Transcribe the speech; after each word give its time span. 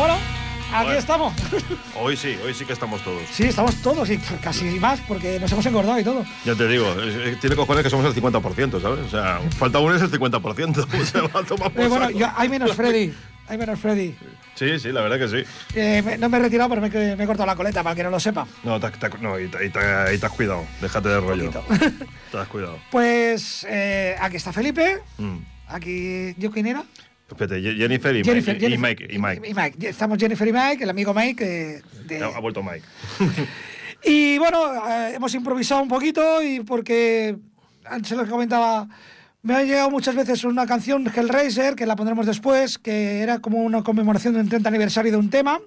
Bueno, 0.00 0.14
aquí 0.72 0.84
Bueno. 0.84 0.98
estamos. 0.98 1.34
Hoy 2.00 2.16
sí, 2.16 2.34
hoy 2.42 2.54
sí 2.54 2.64
que 2.64 2.72
estamos 2.72 3.02
todos. 3.02 3.22
Sí, 3.30 3.44
estamos 3.44 3.74
todos 3.82 4.08
y 4.08 4.16
casi 4.16 4.64
más 4.80 4.98
porque 5.00 5.38
nos 5.38 5.52
hemos 5.52 5.66
engordado 5.66 5.98
y 5.98 6.04
todo. 6.04 6.24
Ya 6.46 6.54
te 6.54 6.66
digo, 6.68 6.86
tiene 7.40 7.54
cojones 7.54 7.82
que 7.82 7.90
somos 7.90 8.06
el 8.06 8.22
50%, 8.22 8.80
¿sabes? 8.80 9.00
O 9.00 9.08
sea, 9.10 9.40
falta 9.58 9.78
uno 9.78 9.94
es 9.96 10.00
el 10.02 10.10
50%. 10.10 11.04
Se 11.04 11.20
va 11.20 11.40
a 11.40 11.44
tomar 11.44 11.70
por 11.70 11.82
Eh, 11.82 11.88
bueno, 11.88 12.08
yo- 12.10 12.30
hay 12.34 12.48
menos 12.48 12.74
Freddy. 12.74 13.12
Hay 13.48 13.58
menos 13.58 13.78
Freddy. 13.78 14.14
Sí, 14.54 14.78
sí, 14.78 14.90
la 14.92 15.02
verdad 15.02 15.18
que 15.18 15.28
sí. 15.28 15.50
Eh, 15.74 16.00
me- 16.02 16.16
no 16.16 16.28
me 16.30 16.38
he 16.38 16.40
retirado, 16.40 16.70
pero 16.70 16.80
me, 16.80 16.88
he- 16.88 17.16
me 17.16 17.24
he 17.24 17.26
cortado 17.26 17.46
la 17.46 17.56
coleta, 17.56 17.82
para 17.82 17.90
el 17.92 17.96
que 17.98 18.02
no 18.04 18.10
lo 18.10 18.20
sepa. 18.20 18.46
No, 18.62 18.80
te, 18.80 18.90
te- 18.90 19.18
no 19.20 19.38
y, 19.38 19.48
te, 19.48 19.64
y 19.64 19.66
y 19.66 19.70
te 19.70 20.26
has 20.26 20.32
cuidado. 20.32 20.64
Déjate 20.80 21.08
de 21.10 21.20
rollo. 21.20 21.50
Te 22.30 22.38
has 22.38 22.48
cuidado. 22.48 22.78
Pues 22.90 23.66
eh, 23.68 24.16
aquí 24.18 24.36
está 24.36 24.52
Felipe. 24.52 25.02
Mm. 25.18 25.38
Aquí, 25.68 26.34
¿yo 26.38 26.50
quién 26.50 26.66
era? 26.68 26.84
Espérate, 27.30 27.62
Jennifer 27.62 28.16
y 28.16 28.24
Jennifer, 28.24 28.54
Mike. 28.54 28.74
y 28.74 28.78
Mike. 28.78 29.06
Y 29.10 29.18
Mike. 29.18 29.48
y 29.48 29.54
Mike. 29.54 29.88
Estamos 29.88 30.18
Jennifer 30.18 30.46
y 30.48 30.52
Mike, 30.52 30.84
el 30.84 30.90
amigo 30.90 31.14
Mike. 31.14 31.82
de- 32.06 32.22
Ha, 32.22 32.26
ha 32.36 32.40
vuelto 32.40 32.62
Mike. 32.62 32.82
Y 34.02 34.38
bueno, 34.38 34.88
eh, 34.88 35.12
hemos 35.16 35.34
improvisado 35.34 35.82
un 35.82 35.88
poquito 35.88 36.42
y 36.42 36.60
porque 36.60 37.36
antes 37.84 38.12
lo 38.12 38.24
que 38.24 38.30
comentaba, 38.30 38.88
me 39.42 39.54
ha 39.54 39.62
llegado 39.62 39.90
muchas 39.90 40.14
veces 40.14 40.42
una 40.44 40.66
canción 40.66 41.06
Hellraiser, 41.14 41.74
que 41.74 41.84
la 41.84 41.96
pondremos 41.96 42.24
después, 42.24 42.78
que 42.78 43.20
era 43.20 43.40
como 43.40 43.58
una 43.58 43.82
conmemoración 43.82 44.32
de 44.32 44.40
un 44.40 44.48
30 44.48 44.70
aniversario 44.70 45.12
de 45.12 45.18
un 45.18 45.28
tema. 45.28 45.60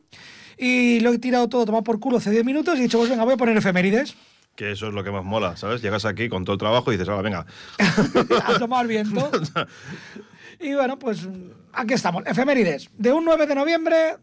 Y 0.57 0.99
lo 1.01 1.11
he 1.13 1.19
tirado 1.19 1.47
todo, 1.47 1.63
tomado 1.65 1.83
por 1.83 1.99
culo 1.99 2.17
hace 2.17 2.31
10 2.31 2.43
minutos 2.43 2.75
y 2.75 2.79
he 2.79 2.83
dicho, 2.85 2.97
pues 2.97 3.11
venga, 3.11 3.23
voy 3.23 3.35
a 3.35 3.37
poner 3.37 3.55
efemérides. 3.55 4.15
Que 4.55 4.71
eso 4.71 4.87
es 4.87 4.93
lo 4.95 5.03
que 5.03 5.11
más 5.11 5.23
mola, 5.23 5.55
¿sabes? 5.55 5.83
Llegas 5.83 6.05
aquí 6.05 6.27
con 6.27 6.43
todo 6.43 6.53
el 6.53 6.59
trabajo 6.59 6.91
y 6.91 6.95
dices, 6.95 7.09
ahora 7.09 7.21
venga. 7.21 7.45
a 8.47 8.57
tomar 8.57 8.87
viento. 8.87 9.29
Y 10.59 10.73
bueno, 10.75 10.97
pues 10.97 11.27
aquí 11.73 11.93
estamos. 11.93 12.23
Efemérides. 12.25 12.89
De 12.97 13.11
un 13.11 13.25
9 13.25 13.47
de 13.47 13.55
noviembre 13.55 14.15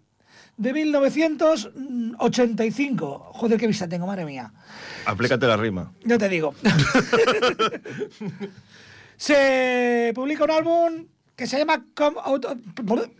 de 0.56 0.72
1985. 0.72 3.30
Joder, 3.34 3.58
qué 3.58 3.66
vista 3.66 3.88
tengo, 3.88 4.06
madre 4.06 4.24
mía. 4.24 4.52
Aplícate 5.06 5.46
la 5.46 5.56
rima. 5.56 5.92
Yo 6.04 6.18
te 6.18 6.28
digo. 6.28 6.54
Se 9.16 10.12
publica 10.14 10.44
un 10.44 10.50
álbum 10.50 11.06
que 11.36 11.46
se 11.46 11.58
llama 11.58 11.84
Come 11.94 12.16
Out. 12.24 12.46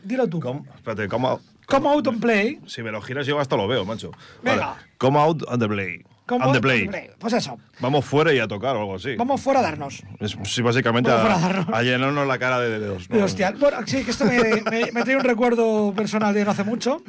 Dilo 0.03 0.29
tú. 0.29 0.41
Com- 0.41 0.65
espérate, 0.75 1.09
come 1.09 1.29
out. 1.29 1.41
Come 1.67 1.89
Out 1.89 2.09
and 2.09 2.21
Play. 2.21 2.61
Si 2.67 2.83
me 2.83 2.91
lo 2.91 3.01
giras 3.03 3.27
yo 3.27 3.39
hasta 3.39 3.57
lo 3.57 3.69
veo, 3.69 3.85
macho. 3.85 4.11
Venga. 4.43 4.77
Come 4.99 5.19
out 5.19 5.43
on 5.49 5.59
the 5.59 5.69
play. 5.69 6.05
Come 6.31 6.45
on 6.45 6.53
the 6.53 6.59
Out 6.59 6.63
play. 6.63 6.81
and 6.83 6.91
Play. 6.91 7.11
Pues 7.19 7.33
eso. 7.33 7.59
Vamos 7.81 8.05
fuera 8.05 8.33
y 8.33 8.39
a 8.39 8.47
tocar 8.47 8.77
o 8.77 8.81
algo 8.81 8.95
así. 8.95 9.17
Vamos 9.17 9.41
fuera 9.41 9.59
a 9.59 9.63
darnos. 9.65 10.03
Es, 10.21 10.37
sí, 10.45 10.63
básicamente 10.63 11.11
Vamos 11.11 11.27
a, 11.27 11.39
fuera 11.39 11.45
a 11.45 11.53
darnos. 11.53 11.77
a 11.77 11.83
llenarnos 11.83 12.27
la 12.29 12.39
cara 12.39 12.61
de 12.61 12.79
dedos. 12.79 13.11
¿no? 13.11 13.17
De 13.17 13.23
hostia. 13.25 13.53
Bueno, 13.59 13.79
sí, 13.85 14.05
que 14.05 14.13
esto 14.13 14.25
me, 14.27 14.39
me, 14.71 14.93
me 14.93 15.03
trae 15.03 15.17
un 15.17 15.25
recuerdo 15.25 15.93
personal 15.93 16.33
de 16.33 16.45
no 16.45 16.53
hace 16.53 16.63
mucho. 16.63 17.03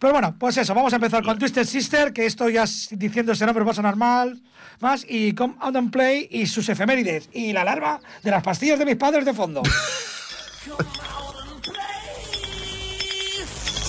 Pero 0.00 0.12
bueno, 0.14 0.34
pues 0.38 0.56
eso, 0.56 0.74
vamos 0.74 0.92
a 0.94 0.96
empezar 0.96 1.22
con 1.22 1.38
Twisted 1.38 1.64
Sister, 1.64 2.12
que 2.12 2.24
esto 2.26 2.48
ya 2.48 2.64
diciendo 2.92 3.32
ese 3.32 3.44
nombre 3.44 3.64
va 3.64 3.72
a 3.72 3.74
sonar 3.74 3.96
mal, 3.96 4.40
más, 4.80 5.04
y 5.06 5.34
Come 5.34 5.54
Out 5.60 5.76
and 5.76 5.90
Play 5.92 6.26
y 6.30 6.46
sus 6.46 6.68
efemérides, 6.70 7.28
y 7.34 7.52
la 7.52 7.60
alarma 7.60 8.00
de 8.22 8.30
las 8.30 8.42
pastillas 8.42 8.78
de 8.78 8.86
mis 8.86 8.96
padres 8.96 9.26
de 9.26 9.34
fondo. 9.34 9.62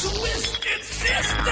Twisted 0.02 0.82
sister, 0.84 1.50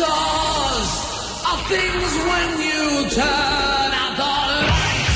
doors 0.00 0.90
are 1.48 1.60
things 1.68 2.12
when 2.28 2.48
you 2.68 2.84
turn 3.20 3.88
out 4.02 4.14
the 4.20 4.32
light. 4.70 5.08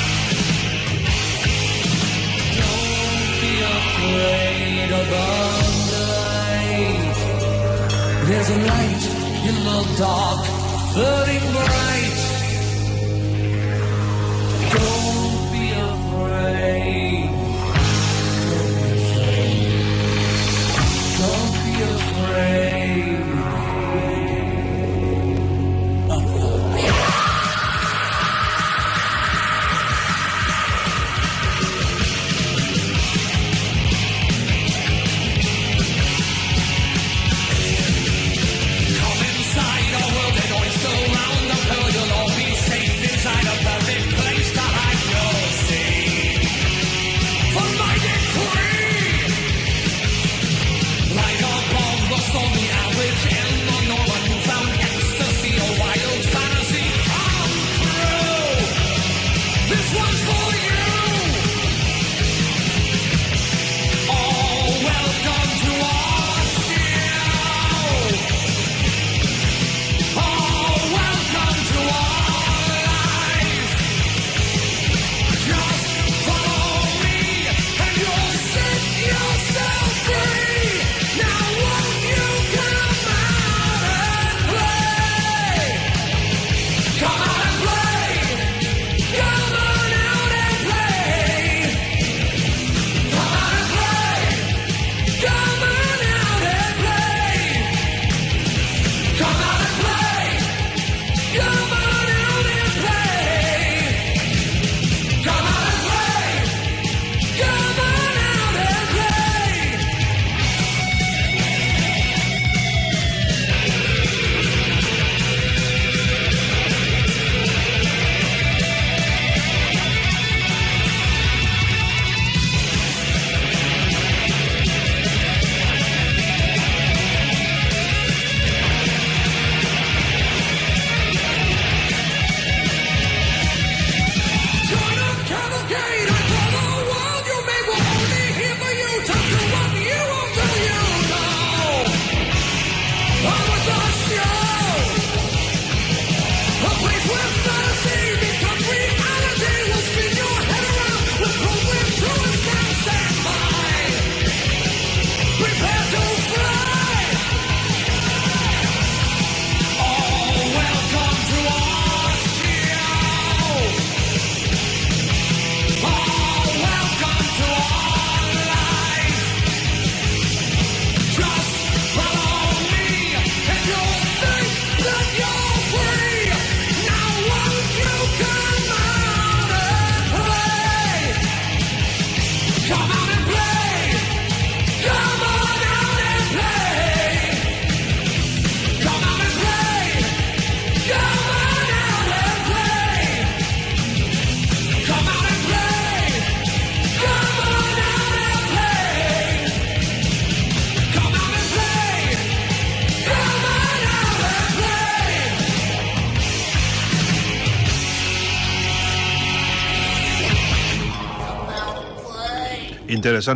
Don't 2.59 3.33
be 3.41 3.53
afraid 3.77 4.89
of 4.99 5.05
the 5.15 5.29
night. 5.95 7.17
There's 8.27 8.49
a 8.49 8.59
light 8.71 9.03
in 9.49 9.55
the 9.67 9.79
dark, 9.97 10.41
burning 10.95 11.47
bright. 11.55 11.94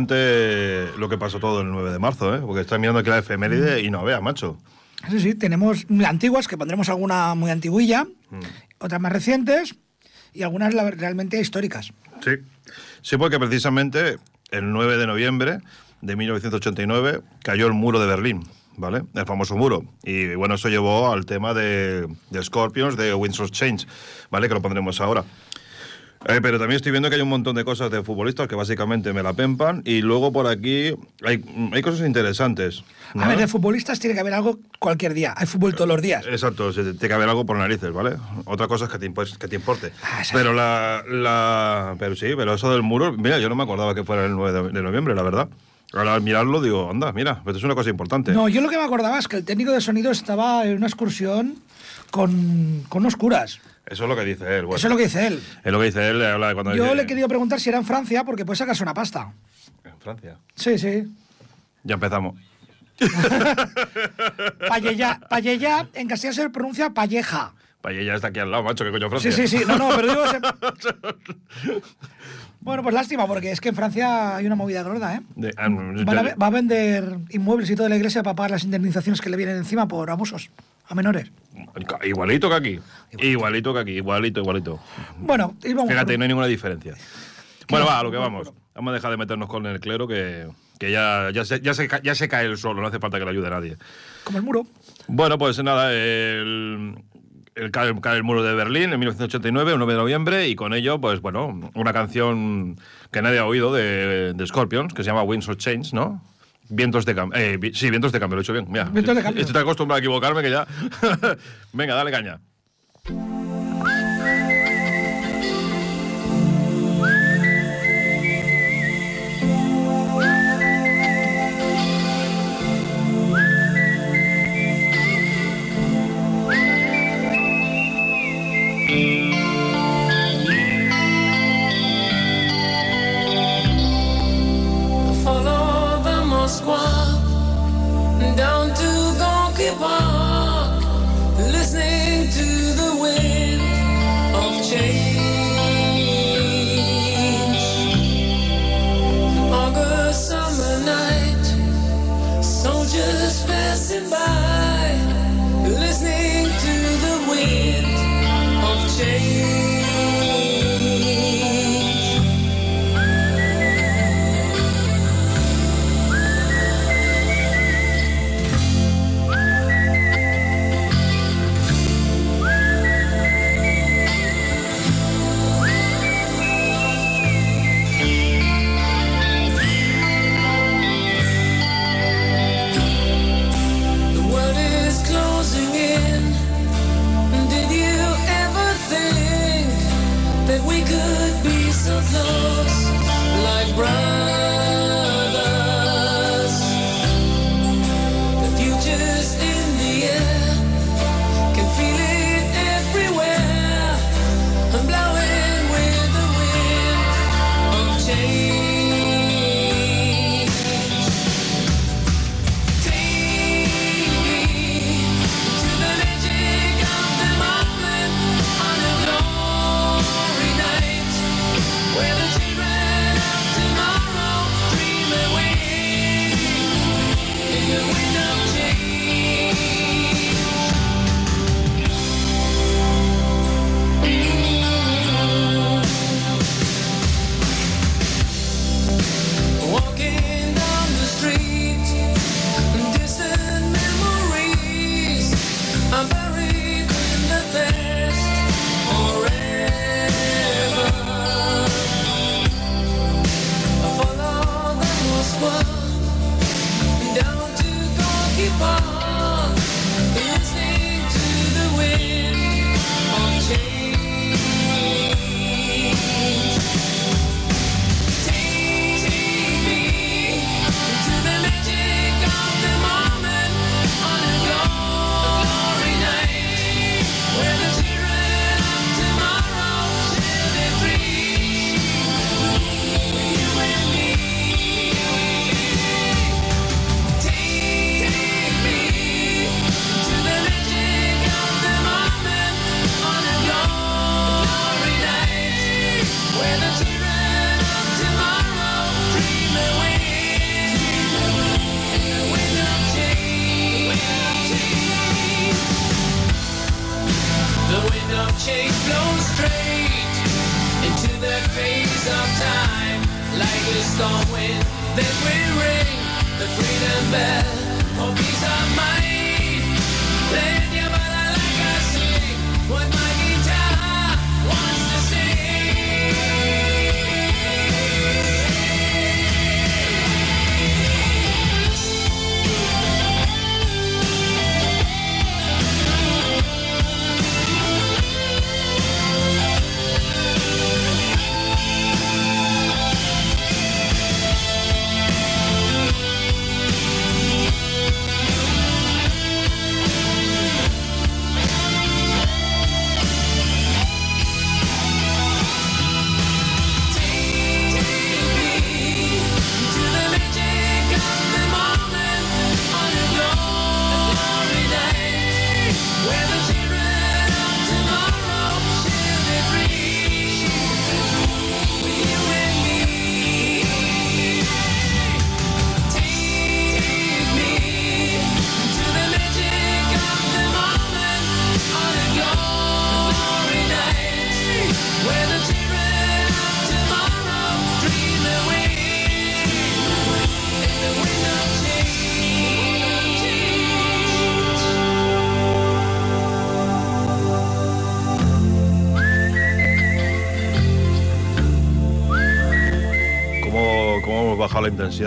Interesante 0.00 0.96
lo 0.98 1.08
que 1.08 1.18
pasó 1.18 1.40
todo 1.40 1.62
el 1.62 1.70
9 1.72 1.90
de 1.90 1.98
marzo, 1.98 2.32
¿eh? 2.32 2.38
porque 2.46 2.60
estás 2.60 2.78
mirando 2.78 3.00
aquí 3.00 3.10
la 3.10 3.18
efeméride 3.18 3.80
y 3.82 3.90
no 3.90 4.04
veas, 4.04 4.22
macho. 4.22 4.56
Sí, 5.10 5.18
sí, 5.18 5.34
tenemos 5.34 5.84
antiguas, 6.06 6.46
que 6.46 6.56
pondremos 6.56 6.88
alguna 6.88 7.34
muy 7.34 7.50
antiguilla, 7.50 8.04
Mm. 8.30 8.38
otras 8.78 9.00
más 9.00 9.10
recientes 9.12 9.74
y 10.32 10.44
algunas 10.44 10.72
realmente 10.72 11.40
históricas. 11.40 11.92
Sí. 12.24 12.30
Sí, 13.02 13.16
porque 13.16 13.40
precisamente 13.40 14.18
el 14.52 14.70
9 14.72 14.96
de 14.96 15.06
noviembre 15.08 15.58
de 16.02 16.14
1989 16.14 17.22
cayó 17.42 17.66
el 17.66 17.72
muro 17.72 17.98
de 17.98 18.06
Berlín, 18.06 18.44
¿vale? 18.76 19.02
El 19.14 19.26
famoso 19.26 19.56
muro. 19.56 19.82
Y 20.04 20.36
bueno, 20.36 20.54
eso 20.54 20.68
llevó 20.68 21.12
al 21.12 21.26
tema 21.26 21.52
de, 21.52 22.06
de 22.30 22.42
Scorpions, 22.44 22.96
de 22.96 23.12
Windsor 23.12 23.50
Change, 23.50 23.88
¿vale? 24.30 24.46
Que 24.46 24.54
lo 24.54 24.62
pondremos 24.62 25.00
ahora. 25.00 25.24
Eh, 26.26 26.38
pero 26.42 26.58
también 26.58 26.76
estoy 26.76 26.92
viendo 26.92 27.08
que 27.08 27.14
hay 27.16 27.22
un 27.22 27.30
montón 27.30 27.56
de 27.56 27.64
cosas 27.64 27.90
de 27.90 28.02
futbolistas 28.02 28.46
que 28.46 28.54
básicamente 28.54 29.12
me 29.14 29.22
la 29.22 29.32
pempan. 29.32 29.80
Y 29.86 30.02
luego 30.02 30.30
por 30.32 30.46
aquí 30.46 30.92
hay, 31.24 31.42
hay 31.72 31.82
cosas 31.82 32.06
interesantes. 32.06 32.84
¿no? 33.14 33.24
A 33.24 33.28
ver, 33.28 33.38
de 33.38 33.48
futbolistas 33.48 33.98
tiene 34.00 34.12
que 34.14 34.20
haber 34.20 34.34
algo 34.34 34.58
cualquier 34.78 35.14
día. 35.14 35.32
Hay 35.36 35.46
fútbol 35.46 35.74
todos 35.74 35.88
los 35.88 36.02
días. 36.02 36.26
Exacto, 36.26 36.72
tiene 36.72 36.94
que 36.98 37.12
haber 37.12 37.28
algo 37.28 37.46
por 37.46 37.56
narices, 37.56 37.90
¿vale? 37.92 38.16
Otra 38.44 38.68
cosa 38.68 38.84
es 38.84 38.90
que 38.90 38.98
te, 38.98 39.10
impo- 39.10 39.36
que 39.38 39.48
te 39.48 39.56
importe. 39.56 39.92
Ah. 40.02 40.22
Pero 40.32 40.52
la, 40.52 41.02
la- 41.08 41.96
Pero 41.98 42.14
sí, 42.14 42.26
pero 42.36 42.52
eso 42.52 42.70
del 42.70 42.82
muro, 42.82 43.12
mira, 43.14 43.38
yo 43.38 43.48
no 43.48 43.54
me 43.54 43.62
acordaba 43.62 43.94
que 43.94 44.04
fuera 44.04 44.26
el 44.26 44.32
9 44.36 44.72
de, 44.72 44.82
noviembre, 44.82 45.14
la 45.14 45.22
verdad. 45.22 45.48
Ahora 45.94 46.14
al 46.14 46.20
mirarlo 46.20 46.60
digo, 46.60 46.88
anda, 46.90 47.12
mira, 47.12 47.40
pues 47.42 47.56
es 47.56 47.62
una 47.64 47.74
cosa 47.74 47.88
importante. 47.88 48.32
No, 48.32 48.46
yo 48.48 48.60
lo 48.60 48.68
que 48.68 48.76
me 48.76 48.84
acordaba 48.84 49.18
es 49.18 49.26
que 49.26 49.38
el 49.38 49.44
técnico 49.44 49.72
de 49.72 49.80
sonido 49.80 50.10
estaba 50.12 50.66
en 50.66 50.76
una 50.76 50.86
excursión 50.86 51.56
con, 52.10 52.84
con 52.88 53.02
unos 53.02 53.16
curas. 53.16 53.60
Eso 53.86 54.04
es 54.04 54.08
lo 54.08 54.14
que 54.16 54.24
dice 54.24 54.44
él. 54.58 54.66
bueno. 54.66 54.76
Eso 54.76 54.86
es 54.86 54.90
lo 54.90 54.96
que 54.96 55.04
dice 55.04 55.26
él. 55.26 55.42
Es 55.64 55.72
lo 55.72 55.78
que 55.78 55.86
dice 55.86 56.08
él, 56.08 56.22
habla 56.24 56.48
de 56.48 56.54
cuando 56.54 56.74
Yo 56.74 56.84
dice- 56.84 56.94
le 56.96 57.02
he 57.02 57.06
querido 57.06 57.28
preguntar 57.28 57.60
si 57.60 57.68
era 57.68 57.78
en 57.78 57.84
Francia 57.84 58.24
porque 58.24 58.44
puede 58.44 58.56
sacarse 58.56 58.82
una 58.82 58.94
pasta. 58.94 59.32
En 59.84 59.98
Francia. 59.98 60.36
Sí, 60.54 60.78
sí. 60.78 61.04
Ya 61.82 61.94
empezamos. 61.94 62.36
Paella, 64.68 65.18
paella 65.28 65.88
en 65.94 66.06
castellano 66.08 66.34
se 66.34 66.50
pronuncia 66.50 66.90
palleja. 66.90 67.54
Ya 67.84 68.14
está 68.14 68.28
aquí 68.28 68.38
al 68.40 68.50
lado, 68.50 68.62
macho, 68.62 68.84
que 68.84 68.90
coño 68.90 69.06
Sí, 69.06 69.10
Francia. 69.10 69.32
sí, 69.32 69.48
sí. 69.58 69.64
No, 69.66 69.78
no, 69.78 69.88
pero 69.96 70.08
digo. 70.08 70.26
se- 70.26 71.80
Bueno, 72.60 72.82
pues 72.82 72.94
lástima, 72.94 73.26
porque 73.26 73.50
es 73.50 73.60
que 73.60 73.70
en 73.70 73.74
Francia 73.74 74.36
hay 74.36 74.46
una 74.46 74.54
movida 74.54 74.82
gorda, 74.82 75.14
¿eh? 75.16 75.20
De- 75.34 75.54
ah, 75.56 75.68
Van 75.70 76.18
a 76.18 76.22
ve- 76.22 76.34
va 76.34 76.46
a 76.48 76.50
vender 76.50 77.16
inmuebles 77.30 77.70
y 77.70 77.74
todo 77.74 77.84
de 77.84 77.90
la 77.90 77.96
iglesia 77.96 78.22
para 78.22 78.36
pagar 78.36 78.50
las 78.50 78.64
indemnizaciones 78.64 79.20
que 79.20 79.30
le 79.30 79.36
vienen 79.38 79.56
encima 79.56 79.88
por 79.88 80.10
abusos 80.10 80.50
a 80.86 80.94
menores. 80.94 81.30
Igualito 82.04 82.48
que 82.50 82.54
aquí. 82.54 82.80
Igualito 83.18 83.72
que 83.72 83.80
aquí, 83.80 83.90
igualito, 83.92 84.40
igualito. 84.40 84.80
Bueno, 85.18 85.54
y 85.64 85.72
vamos. 85.72 85.90
Fíjate, 85.90 86.12
por- 86.12 86.18
no 86.18 86.24
hay 86.24 86.28
ninguna 86.28 86.46
diferencia. 86.46 86.94
Bueno, 87.68 87.86
va, 87.86 88.00
a 88.00 88.02
lo 88.02 88.10
que 88.10 88.16
vamos. 88.18 88.52
Vamos 88.74 88.90
a 88.90 88.94
dejar 88.94 89.10
de 89.10 89.16
meternos 89.16 89.48
con 89.48 89.64
el 89.66 89.80
clero, 89.80 90.06
que, 90.06 90.48
que 90.78 90.90
ya, 90.90 91.30
ya, 91.32 91.44
se, 91.44 91.60
ya, 91.60 91.72
se, 91.74 91.88
ca- 91.88 92.00
ya 92.02 92.14
se 92.14 92.28
cae 92.28 92.46
el 92.46 92.56
solo, 92.58 92.80
no 92.82 92.88
hace 92.88 92.98
falta 92.98 93.18
que 93.18 93.24
le 93.24 93.30
ayude 93.30 93.46
a 93.46 93.50
nadie. 93.50 93.76
Como 94.24 94.38
el 94.38 94.44
muro. 94.44 94.66
Bueno, 95.06 95.38
pues 95.38 95.62
nada, 95.62 95.92
el, 95.92 96.94
el, 97.60 97.70
cae, 97.70 97.94
cae 98.00 98.16
el 98.16 98.22
muro 98.24 98.42
de 98.42 98.54
Berlín 98.54 98.92
en 98.92 98.98
1989, 99.00 99.72
el 99.72 99.78
9 99.78 99.92
de 99.92 99.98
noviembre, 99.98 100.48
y 100.48 100.54
con 100.54 100.74
ello, 100.74 101.00
pues 101.00 101.20
bueno, 101.20 101.70
una 101.74 101.92
canción 101.92 102.76
que 103.12 103.22
nadie 103.22 103.38
ha 103.38 103.44
oído 103.46 103.72
de, 103.72 104.32
de 104.34 104.46
Scorpions, 104.46 104.92
que 104.94 105.02
se 105.02 105.08
llama 105.10 105.22
Winds 105.22 105.48
of 105.48 105.56
Change, 105.56 105.92
¿no? 105.92 106.22
Vientos 106.68 107.04
de 107.04 107.14
cambio. 107.14 107.38
Eh, 107.38 107.56
vi- 107.58 107.74
sí, 107.74 107.90
vientos 107.90 108.12
de 108.12 108.20
cambio, 108.20 108.36
lo 108.36 108.40
he 108.40 108.44
hecho 108.44 108.52
bien. 108.52 108.66
Mira, 108.68 108.84
Vientos 108.84 109.16
de 109.16 109.22
cambio. 109.22 109.40
Estoy 109.40 109.52
tan 109.54 109.62
acostumbrado 109.62 109.96
a 109.96 109.98
equivocarme 109.98 110.42
que 110.42 110.50
ya. 110.50 110.66
Venga, 111.72 111.94
dale 111.94 112.10
caña. 112.12 112.40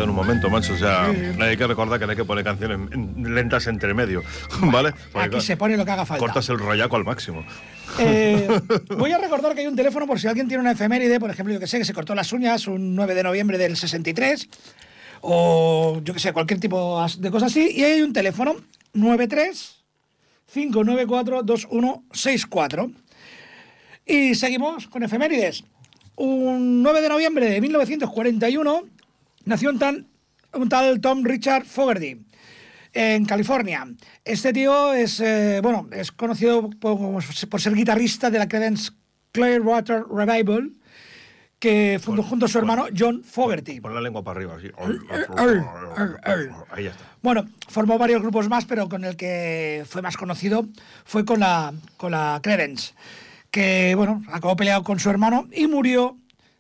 En 0.04 0.10
un 0.12 0.16
momento, 0.16 0.50
macho? 0.50 0.74
O 0.74 0.78
sea, 0.78 1.06
hay 1.08 1.58
que 1.58 1.68
recordar 1.68 2.00
que 2.00 2.06
no 2.06 2.12
hay 2.12 2.18
que 2.18 2.26
poner 2.26 2.44
canciones 2.44 2.80
en- 2.92 3.36
lentas 3.36 3.68
entre 3.68 3.94
medio, 3.94 4.22
¿vale? 4.62 4.94
Porque 5.12 5.28
Aquí 5.38 5.42
se 5.42 5.58
pone 5.58 5.78
lo 5.78 5.86
que 5.86 5.92
haga 5.92 6.06
falta. 6.06 6.20
cortas 6.20 6.48
el 6.50 6.60
rollaco 6.60 6.96
al 6.96 7.04
máximo. 7.04 7.44
Eh, 8.00 8.48
voy 8.98 9.12
a 9.12 9.18
recordar 9.18 9.54
que 9.56 9.62
hay 9.62 9.68
un 9.68 9.76
teléfono 9.76 10.06
por 10.08 10.20
si 10.20 10.28
alguien 10.28 10.48
tiene 10.48 10.62
una 10.62 10.72
efeméride, 10.72 11.20
por 11.20 11.30
ejemplo, 11.30 11.54
yo 11.54 11.60
que 11.60 11.68
sé, 11.68 11.78
que 11.80 11.86
se 11.86 11.94
cortó 11.94 12.16
las 12.16 12.32
uñas 12.34 12.68
un 12.68 12.96
9 12.96 13.14
de 13.16 13.24
noviembre 13.24 13.58
del 13.58 13.76
63, 13.78 14.50
o 15.22 16.02
yo 16.04 16.14
que 16.14 16.20
sé, 16.20 16.34
cualquier 16.34 16.60
tipo 16.60 17.06
de 17.20 17.32
cosa 17.32 17.46
así, 17.48 17.72
y 17.76 17.84
hay 17.84 18.02
un 18.02 18.14
teléfono 18.14 18.56
93 18.94 19.78
594 20.54 21.44
2164. 21.44 22.92
Y 24.06 24.36
seguimos 24.36 24.88
con 24.88 25.02
efemérides. 25.04 25.64
Un 26.16 26.84
9 26.84 27.02
de 27.02 27.10
noviembre 27.10 27.50
de 27.50 27.62
1941 27.62 28.84
nació 29.46 29.70
un, 29.70 29.80
tan- 29.80 30.08
un 30.54 30.70
tal 30.70 31.00
Tom 31.02 31.24
Richard 31.24 31.66
Fogerty 31.66 32.22
en 32.94 33.26
California. 33.26 33.88
Este 34.24 34.54
tío 34.54 34.94
es, 34.94 35.20
eh, 35.20 35.60
bueno, 35.64 35.88
es 35.92 36.12
conocido 36.12 36.70
por, 36.70 36.98
por 37.50 37.62
ser 37.62 37.74
guitarrista 37.74 38.30
de 38.30 38.40
la 38.40 38.48
Creedence 38.48 38.92
Clearwater 39.32 40.04
Revival, 40.12 40.72
que 41.58 42.00
fundó 42.04 42.24
junto 42.24 42.46
a 42.46 42.50
su 42.50 42.58
hermano 42.60 42.88
John 42.96 43.24
Fogerty. 43.24 43.80
Pon 43.80 43.96
la 43.96 44.02
lengua 44.02 44.22
para 44.24 44.38
arriba, 44.38 44.56
así. 44.58 44.68
Ahí 46.72 46.84
ya 46.84 46.92
está. 46.92 47.04
Bueno, 47.22 47.46
formó 47.70 47.98
varios 47.98 48.22
grupos 48.22 48.50
más, 48.50 48.66
pero 48.66 48.90
con 48.90 49.06
el 49.06 49.16
que 49.16 49.86
fue 49.88 50.02
más 50.02 50.18
conocido 50.18 50.68
fue 51.06 51.24
con 51.26 51.40
la, 51.40 51.74
con 51.98 52.12
la 52.12 52.40
Credence, 52.44 52.94
que, 53.50 53.94
bueno, 53.96 54.22
acabó 54.32 54.56
peleado 54.58 54.84
con 54.84 55.00
su 55.00 55.10
hermano 55.10 55.48
y 55.54 55.68
murió 55.68 56.18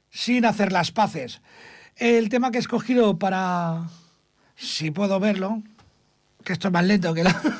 sin 0.09 0.45
hacer 0.45 0.71
las 0.71 0.91
paces. 0.91 1.41
El 1.97 2.29
tema 2.29 2.51
que 2.51 2.57
he 2.57 2.61
escogido 2.61 3.17
para, 3.19 3.83
si 4.55 4.91
puedo 4.91 5.19
verlo, 5.19 5.61
que 6.43 6.53
esto 6.53 6.67
es 6.69 6.73
más 6.73 6.85
lento 6.85 7.13
que 7.13 7.23
la... 7.23 7.41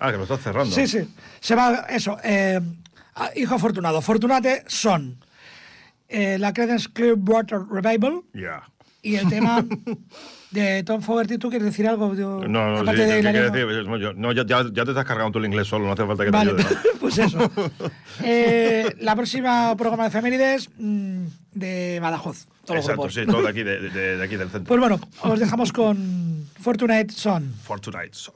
Ah, 0.00 0.12
que 0.12 0.16
lo 0.16 0.22
estás 0.22 0.40
cerrando. 0.40 0.72
Sí, 0.72 0.86
sí. 0.86 1.08
Se 1.40 1.56
va, 1.56 1.86
eso. 1.88 2.18
eh, 2.22 2.60
ah, 3.16 3.30
hijo 3.34 3.56
afortunado. 3.56 4.00
Fortunate 4.00 4.62
son 4.68 5.16
eh, 6.08 6.38
la 6.38 6.52
Credence 6.52 6.88
Clearwater 6.92 7.62
Revival 7.68 8.20
Ya. 8.32 8.62
y 9.02 9.16
el 9.16 9.28
tema 9.28 9.64
de 10.52 10.84
Tom 10.84 11.02
Fogerty. 11.02 11.36
¿Tú 11.38 11.50
quieres 11.50 11.66
decir 11.66 11.88
algo? 11.88 12.14
Yo- 12.14 12.46
No, 12.46 12.84
no, 12.84 12.92
sí, 12.92 12.96
de 12.96 13.06
¿qué 13.22 13.32
decir? 13.40 13.88
No, 13.88 13.96
yo- 13.96 14.12
no, 14.14 14.30
ya, 14.30 14.44
ya- 14.46 14.62
te 14.84 14.90
estás 14.92 15.04
cargando 15.04 15.32
tú 15.32 15.38
el 15.40 15.46
inglés 15.46 15.66
solo, 15.66 15.84
no 15.86 15.92
hace 15.94 16.06
falta 16.06 16.24
que 16.24 16.30
Vale, 16.30 16.54
te 16.54 16.62
ayude. 16.62 16.76
pues 17.00 17.18
eso. 17.18 17.50
Eh, 18.22 18.94
la 19.00 19.16
próxima 19.16 19.74
programa 19.76 20.04
de 20.04 20.08
efemérides 20.10 20.70
mm, 20.78 21.24
de 21.58 21.98
Badajoz. 22.00 22.46
Todos 22.64 22.76
los 22.76 22.84
Exacto, 22.88 23.10
sí, 23.10 23.26
todo 23.26 23.42
de 23.42 23.48
aquí, 23.48 23.62
de, 23.62 23.80
de- 23.90 24.16
de 24.18 24.24
aquí 24.24 24.36
del 24.36 24.50
centro. 24.50 24.68
Pues 24.68 24.80
bueno, 24.80 25.00
os 25.22 25.38
dejamos 25.40 25.72
con 25.72 26.46
Fortunate 26.60 27.10
Son. 27.12 27.52
Fortunate 27.64 28.10
Son. 28.12 28.34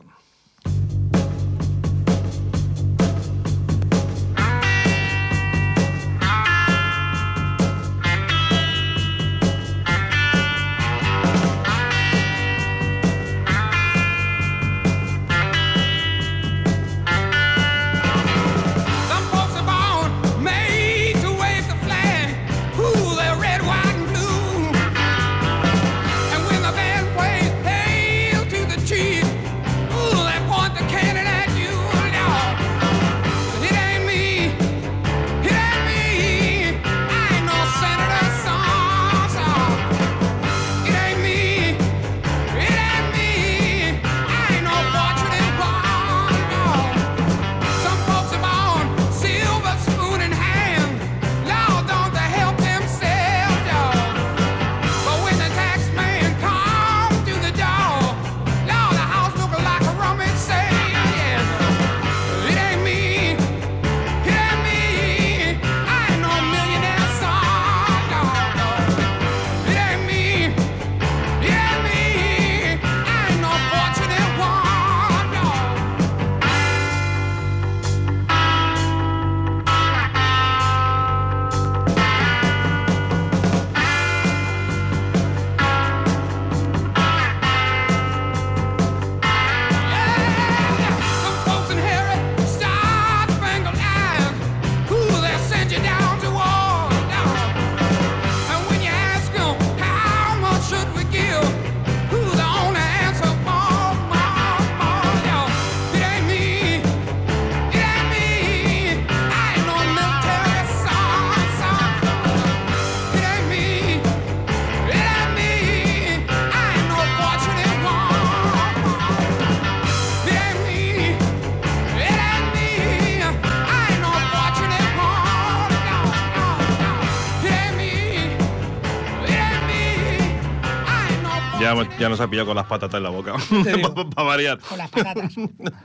Ya, 132.02 132.08
nos 132.08 132.20
ha 132.20 132.28
pillado 132.28 132.46
con 132.48 132.56
las 132.56 132.66
patatas 132.66 132.98
en 132.98 133.02
la 133.04 133.10
boca. 133.10 133.34
Para 134.14 134.26
variar. 134.28 134.58
Con 134.58 134.78
las 134.78 134.90
patatas. 134.90 135.34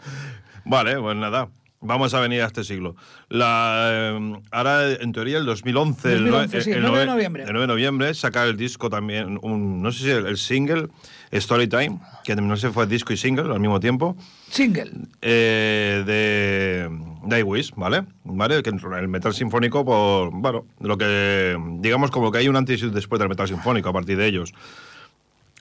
Vale, 0.65 0.99
pues 0.99 1.15
nada. 1.15 1.49
Vamos 1.79 2.11
a 2.15 2.19
venir 2.19 2.41
a 2.41 2.47
este 2.47 2.63
siglo. 2.63 2.95
La, 3.29 3.89
eh, 3.91 4.41
ahora, 4.51 4.93
en 4.93 5.11
teoría, 5.11 5.37
el 5.37 5.45
2011, 5.45 6.11
el 6.11 6.23
2011, 6.31 6.57
nue- 6.57 6.61
sí, 6.63 6.71
el 6.71 6.81
9 6.81 6.99
de 7.01 7.05
noviembre. 7.05 7.43
El 7.43 7.49
9 7.49 7.61
de 7.61 7.67
noviembre 7.67 8.13
saca 8.15 8.43
el 8.45 8.57
disco 8.57 8.89
también, 8.89 9.37
un, 9.43 9.83
no 9.83 9.91
sé 9.91 10.03
si 10.03 10.09
el, 10.09 10.25
el 10.25 10.37
single, 10.37 10.87
Storytime, 11.31 11.99
que 12.23 12.35
no 12.35 12.57
sé 12.57 12.67
si 12.67 12.73
fue 12.73 12.87
disco 12.87 13.13
y 13.13 13.17
single 13.17 13.53
al 13.53 13.59
mismo 13.59 13.79
tiempo, 13.79 14.17
Single. 14.49 14.89
eh, 15.21 16.03
de 16.03 16.89
Nightwish, 17.27 17.73
¿vale? 17.75 18.05
¿vale? 18.23 18.63
Que 18.63 18.71
el 18.71 19.07
metal 19.07 19.35
sinfónico, 19.35 19.85
por, 19.85 20.31
bueno, 20.33 20.65
lo 20.79 20.97
que, 20.97 21.55
digamos, 21.79 22.09
como 22.09 22.31
que 22.31 22.39
hay 22.39 22.47
un 22.47 22.55
antes 22.55 22.81
y 22.81 22.85
un 22.85 22.93
después 22.93 23.19
del 23.19 23.29
metal 23.29 23.47
sinfónico 23.47 23.89
a 23.89 23.93
partir 23.93 24.17
de 24.17 24.25
ellos. 24.25 24.51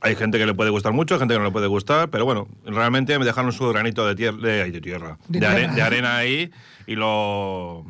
Hay 0.03 0.15
gente 0.15 0.39
que 0.39 0.47
le 0.47 0.55
puede 0.55 0.71
gustar 0.71 0.93
mucho, 0.93 1.19
gente 1.19 1.35
que 1.35 1.39
no 1.39 1.47
le 1.47 1.51
puede 1.51 1.67
gustar, 1.67 2.11
pero 2.11 2.25
bueno, 2.25 2.49
realmente 2.65 3.19
me 3.19 3.25
dejaron 3.25 3.51
su 3.53 3.67
granito 3.69 4.07
de, 4.07 4.15
tierra, 4.15 4.37
De 4.39 4.49
de, 4.49 4.61
are- 4.63 4.81
tierra. 4.81 5.19
de 5.75 5.83
arena 5.83 6.17
ahí 6.17 6.51
y 6.87 6.95
lo... 6.95 7.85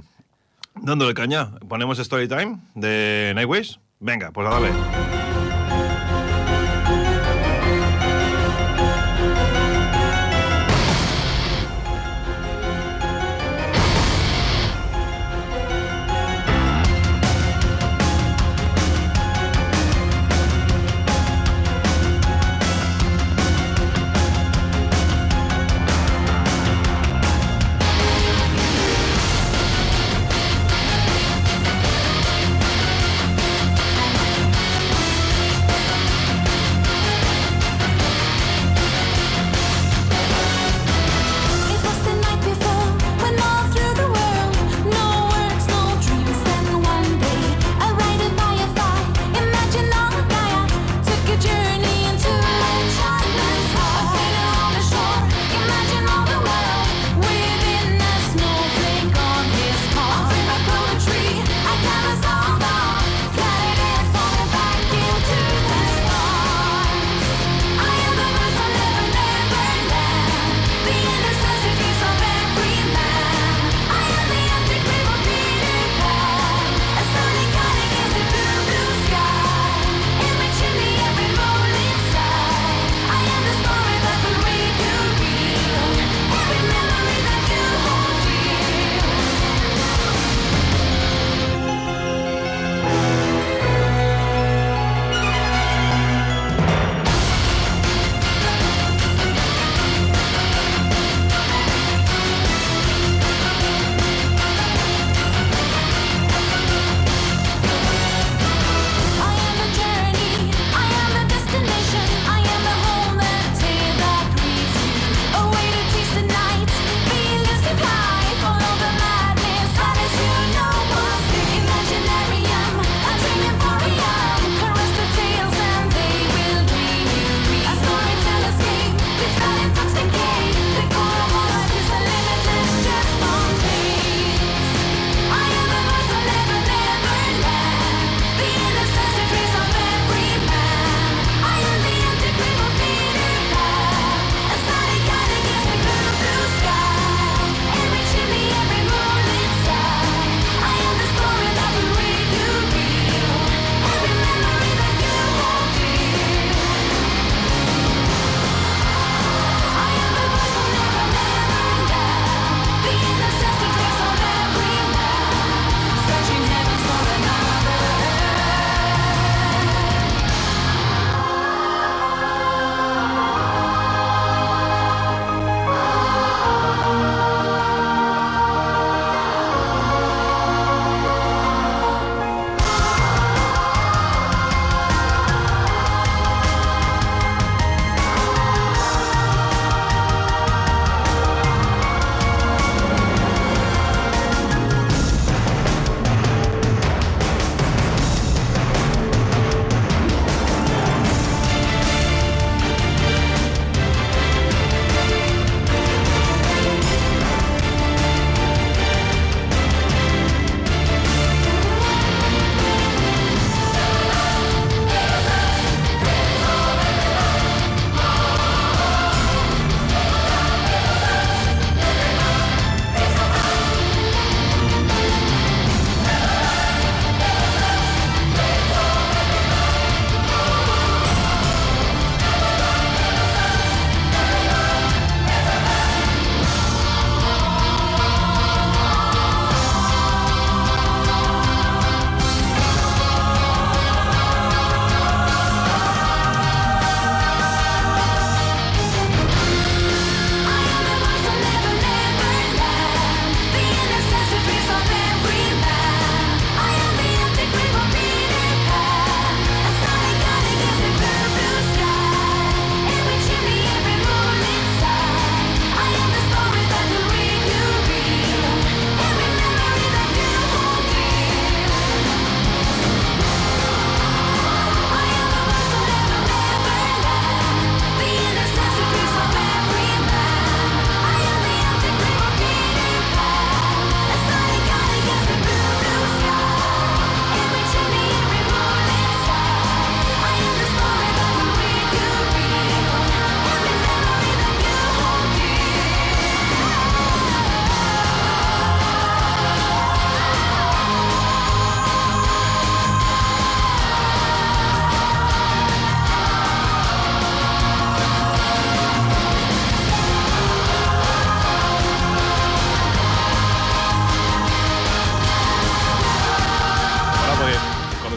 Dándole 0.74 1.14
caña. 1.14 1.52
Ponemos 1.68 1.98
Storytime 1.98 2.58
de 2.74 3.32
Nightwish. 3.34 3.80
Venga, 3.98 4.30
pues 4.30 4.46
a 4.46 4.50
darle. 4.50 4.68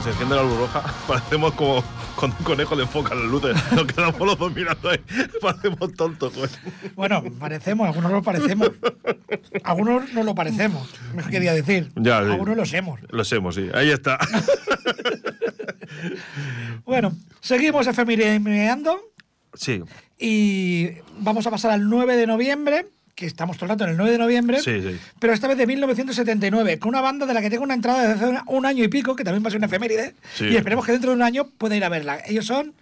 Enciende 0.09 0.35
la 0.35 0.43
luz 0.43 0.57
roja, 0.57 0.83
parecemos 1.07 1.53
como 1.53 1.83
cuando 2.15 2.37
un 2.37 2.43
conejo 2.43 2.75
le 2.75 2.83
enfoca 2.83 3.15
las 3.15 3.25
luces. 3.25 3.55
Nos 3.71 3.85
quedamos 3.85 4.19
los 4.19 4.37
dos 4.37 4.53
mirando 4.53 4.89
ahí. 4.89 4.99
Parecemos 5.41 5.93
tontos, 5.93 6.35
güey. 6.35 6.49
Bueno, 6.95 7.23
parecemos, 7.39 7.87
algunos 7.87 8.11
lo 8.11 8.21
parecemos. 8.21 8.71
Algunos 9.63 10.13
no 10.13 10.23
lo 10.23 10.35
parecemos, 10.35 10.89
me 11.13 11.23
quería 11.23 11.53
decir. 11.53 11.91
Ya, 11.95 12.23
sí. 12.23 12.31
algunos 12.31 12.57
lo 12.57 12.77
hemos. 12.77 12.99
Lo 13.09 13.21
hacemos, 13.21 13.55
sí. 13.55 13.69
Ahí 13.73 13.91
está. 13.91 14.17
Bueno, 16.85 17.11
seguimos 17.41 17.85
efemereando 17.85 18.99
Sí, 19.53 19.83
y 20.17 20.89
vamos 21.19 21.47
a 21.47 21.51
pasar 21.51 21.71
al 21.71 21.89
9 21.89 22.15
de 22.15 22.27
noviembre, 22.27 22.85
que 23.19 23.25
estamos 23.25 23.57
todo 23.57 23.65
el 23.65 23.69
rato 23.71 23.83
en 23.83 23.89
el 23.91 23.97
9 23.97 24.11
de 24.13 24.17
noviembre, 24.17 24.59
Sí, 24.61 24.81
sí. 24.81 24.97
pero 25.19 25.33
esta 25.33 25.49
vez 25.49 25.57
de 25.57 25.67
1979, 25.67 26.79
con 26.79 26.87
una 26.89 27.01
banda 27.01 27.25
de 27.25 27.33
la 27.33 27.41
que 27.41 27.49
tengo 27.49 27.63
una 27.63 27.73
entrada 27.73 28.07
desde 28.07 28.25
hace 28.37 28.43
un 28.47 28.65
año 28.65 28.81
y 28.83 28.87
pico, 28.87 29.13
que 29.13 29.25
también 29.25 29.43
va 29.43 29.49
a 29.49 29.51
ser 29.51 29.57
una 29.57 29.67
efeméride, 29.67 30.15
Sí. 30.35 30.45
y 30.45 30.55
esperemos 30.55 30.85
que 30.85 30.93
dentro 30.93 31.09
de 31.11 31.17
un 31.17 31.21
año 31.23 31.49
pueda 31.57 31.75
ir 31.75 31.83
a 31.83 31.89
verla. 31.89 32.19
Ellos 32.25 32.45
son 32.45 32.73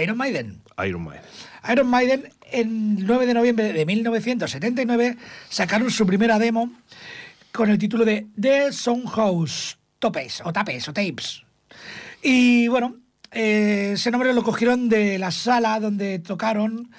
Iron 0.00 0.16
Maiden. 0.16 0.60
Iron 0.86 1.02
Maiden. 1.02 1.24
Iron 1.72 1.88
Maiden, 1.88 2.28
el 2.52 3.04
9 3.04 3.26
de 3.26 3.34
noviembre 3.34 3.72
de 3.72 3.84
1979, 3.84 5.16
sacaron 5.48 5.90
su 5.90 6.06
primera 6.06 6.38
demo 6.38 6.70
con 7.50 7.68
el 7.68 7.76
título 7.78 8.04
de 8.04 8.28
The 8.40 8.72
Songhouse 8.72 9.78
Topes, 9.98 10.42
o 10.44 10.52
Tapes, 10.52 10.88
o 10.88 10.92
Tapes. 10.92 11.42
Y 12.22 12.68
bueno, 12.68 12.96
eh, 13.32 13.90
ese 13.94 14.12
nombre 14.12 14.32
lo 14.32 14.44
cogieron 14.44 14.88
de 14.88 15.18
la 15.18 15.32
sala 15.32 15.80
donde 15.80 16.20
tocaron 16.20 16.90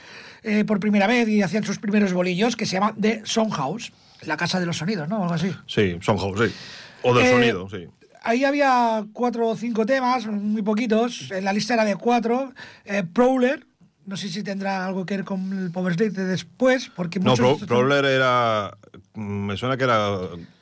eh, 0.44 0.64
por 0.66 0.80
primera 0.80 1.08
vez 1.08 1.28
y 1.28 1.42
hacían 1.42 1.64
sus 1.64 1.80
primeros 1.80 2.14
bolillos, 2.14 2.56
que 2.56 2.66
se 2.66 2.74
llama 2.74 2.94
The 3.00 3.22
Songhouse, 3.26 3.92
la 4.24 4.38
casa 4.38 4.60
de 4.60 4.66
los 4.66 4.78
sonidos, 4.78 5.08
¿no? 5.10 5.22
Algo 5.24 5.34
así. 5.34 5.54
Sí, 5.68 5.98
Soundhouse, 6.02 6.50
sí. 6.50 6.56
O 7.04 7.14
del 7.14 7.26
Eh, 7.26 7.32
sonido, 7.32 7.70
sí. 7.70 7.88
Ahí 8.26 8.46
había 8.46 9.04
cuatro 9.12 9.48
o 9.50 9.56
cinco 9.58 9.86
temas, 9.86 10.26
muy 10.28 10.62
poquitos. 10.62 11.30
En 11.32 11.44
la 11.44 11.52
lista 11.52 11.74
era 11.74 11.84
de 11.84 11.98
cuatro. 11.98 12.54
Eh, 12.86 13.04
Prowler, 13.04 13.66
no 14.06 14.16
sé 14.16 14.30
si 14.30 14.44
tendrá 14.44 14.86
algo 14.86 15.06
que 15.06 15.18
ver 15.18 15.26
con 15.26 15.52
el 15.52 15.72
Power 15.72 15.94
Slave 15.96 16.12
de 16.12 16.26
después, 16.26 16.90
porque 16.96 17.20
No, 17.20 17.32
muchos... 17.32 17.58
Pro- 17.60 17.68
Prowler 17.68 18.06
era. 18.06 18.78
mm, 19.16 19.22
Me 19.48 19.58
suena 19.58 19.76
que 19.76 19.84
era. 19.84 20.20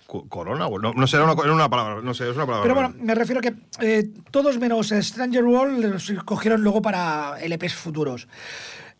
co- 0.07 0.27
Corona, 0.27 0.67
no, 0.69 0.93
no 0.93 1.07
sé, 1.07 1.17
era 1.17 1.25
una, 1.31 1.39
era 1.43 1.53
una 1.53 1.69
palabra. 1.69 2.01
No 2.01 2.15
sé, 2.15 2.27
es 2.29 2.35
una 2.35 2.47
palabra. 2.47 2.63
Pero 2.63 2.73
bueno, 2.73 2.95
me 2.99 3.13
refiero 3.13 3.41
que 3.41 3.53
eh, 3.79 4.09
todos 4.31 4.57
menos 4.57 4.89
Stranger 4.89 5.43
World 5.43 5.85
los 5.85 6.11
cogieron 6.25 6.63
luego 6.63 6.81
para 6.81 7.37
LPs 7.41 7.75
futuros. 7.75 8.27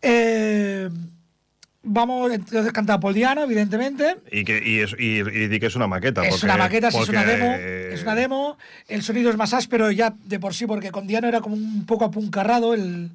Eh, 0.02 0.88
vamos, 1.82 2.32
entonces 2.32 2.72
cantaba 2.72 3.00
Paul 3.00 3.14
Diano, 3.14 3.42
evidentemente. 3.44 4.16
Y, 4.30 4.44
que, 4.44 4.60
y, 4.64 4.80
es- 4.80 4.96
y, 4.98 5.18
y 5.20 5.48
di 5.48 5.60
que 5.60 5.66
es 5.66 5.76
una 5.76 5.86
maqueta. 5.86 6.22
Es 6.24 6.30
porque- 6.30 6.46
una 6.46 6.56
maqueta, 6.56 6.90
sí, 6.90 6.98
es 7.02 7.08
una 7.08 7.24
demo. 7.24 7.54
eh, 7.58 7.90
Es 7.94 8.02
una 8.02 8.14
demo. 8.14 8.58
El 8.88 9.02
sonido 9.02 9.30
es 9.30 9.36
más 9.36 9.52
áspero 9.54 9.90
ya 9.90 10.12
de 10.24 10.38
por 10.40 10.54
sí, 10.54 10.66
porque 10.66 10.90
con 10.90 11.06
Diano 11.06 11.28
era 11.28 11.40
como 11.40 11.54
un 11.54 11.86
poco 11.86 12.04
apuncarrado 12.04 12.74
el, 12.74 13.10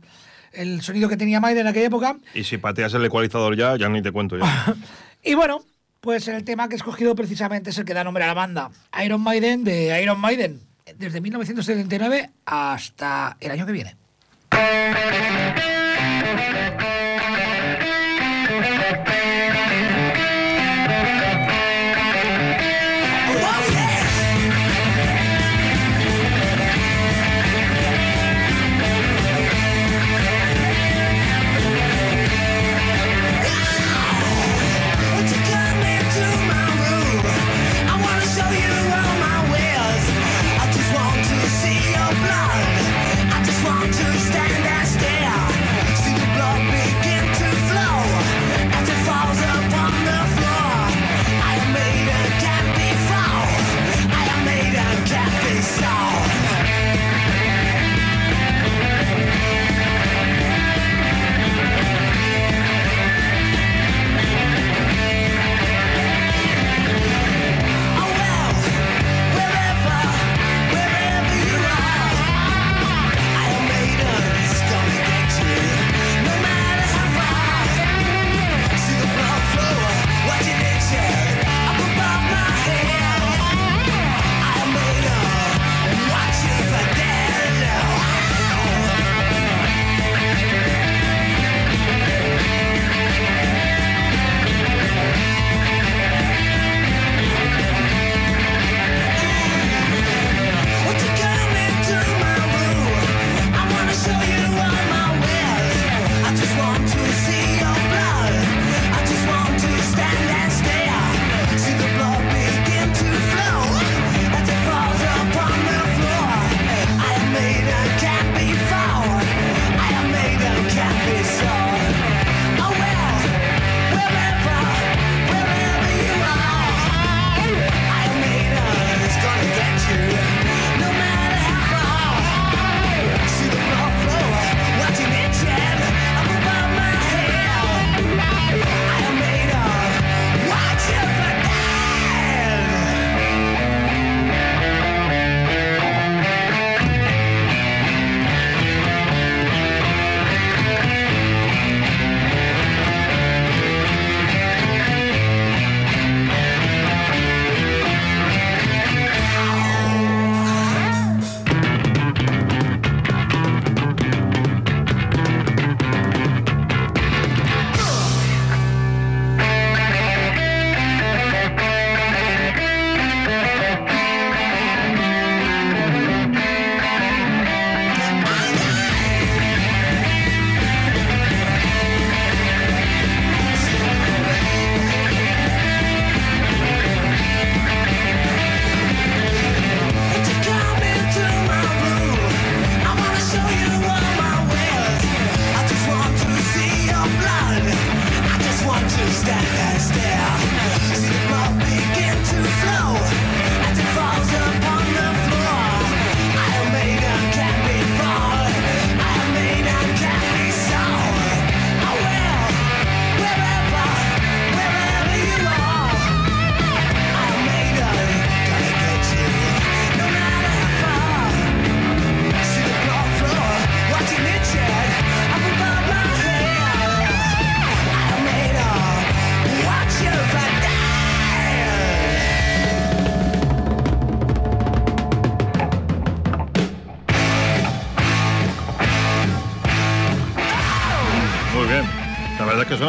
el 0.54 0.82
sonido 0.82 1.10
que 1.10 1.18
tenía 1.18 1.40
Maiden 1.40 1.62
en 1.62 1.68
aquella 1.68 1.88
época. 1.88 2.18
Y 2.34 2.44
si 2.44 2.58
pateas 2.58 2.94
el 2.94 3.04
ecualizador 3.06 3.56
ya, 3.58 3.76
ya 3.78 3.90
ni 3.90 4.02
te 4.02 4.12
cuento 4.12 4.38
ya. 4.38 4.76
Y 5.24 5.34
bueno, 5.34 5.62
pues 6.00 6.28
el 6.30 6.46
tema 6.46 6.70
que 6.70 6.76
he 6.76 6.78
escogido 6.78 7.14
precisamente 7.16 7.72
es 7.72 7.78
el 7.78 7.84
que 7.86 7.94
da 7.94 8.04
nombre 8.06 8.24
a 8.24 8.28
la 8.28 8.34
banda. 8.34 8.70
Iron 9.04 9.20
Maiden 9.22 9.64
de 9.66 10.02
Iron 10.02 10.22
Maiden. 10.22 10.62
Desde 10.98 11.20
1979 11.20 12.30
hasta 12.46 13.36
el 13.42 13.52
año 13.52 13.66
que 13.66 13.74
viene. 13.74 13.96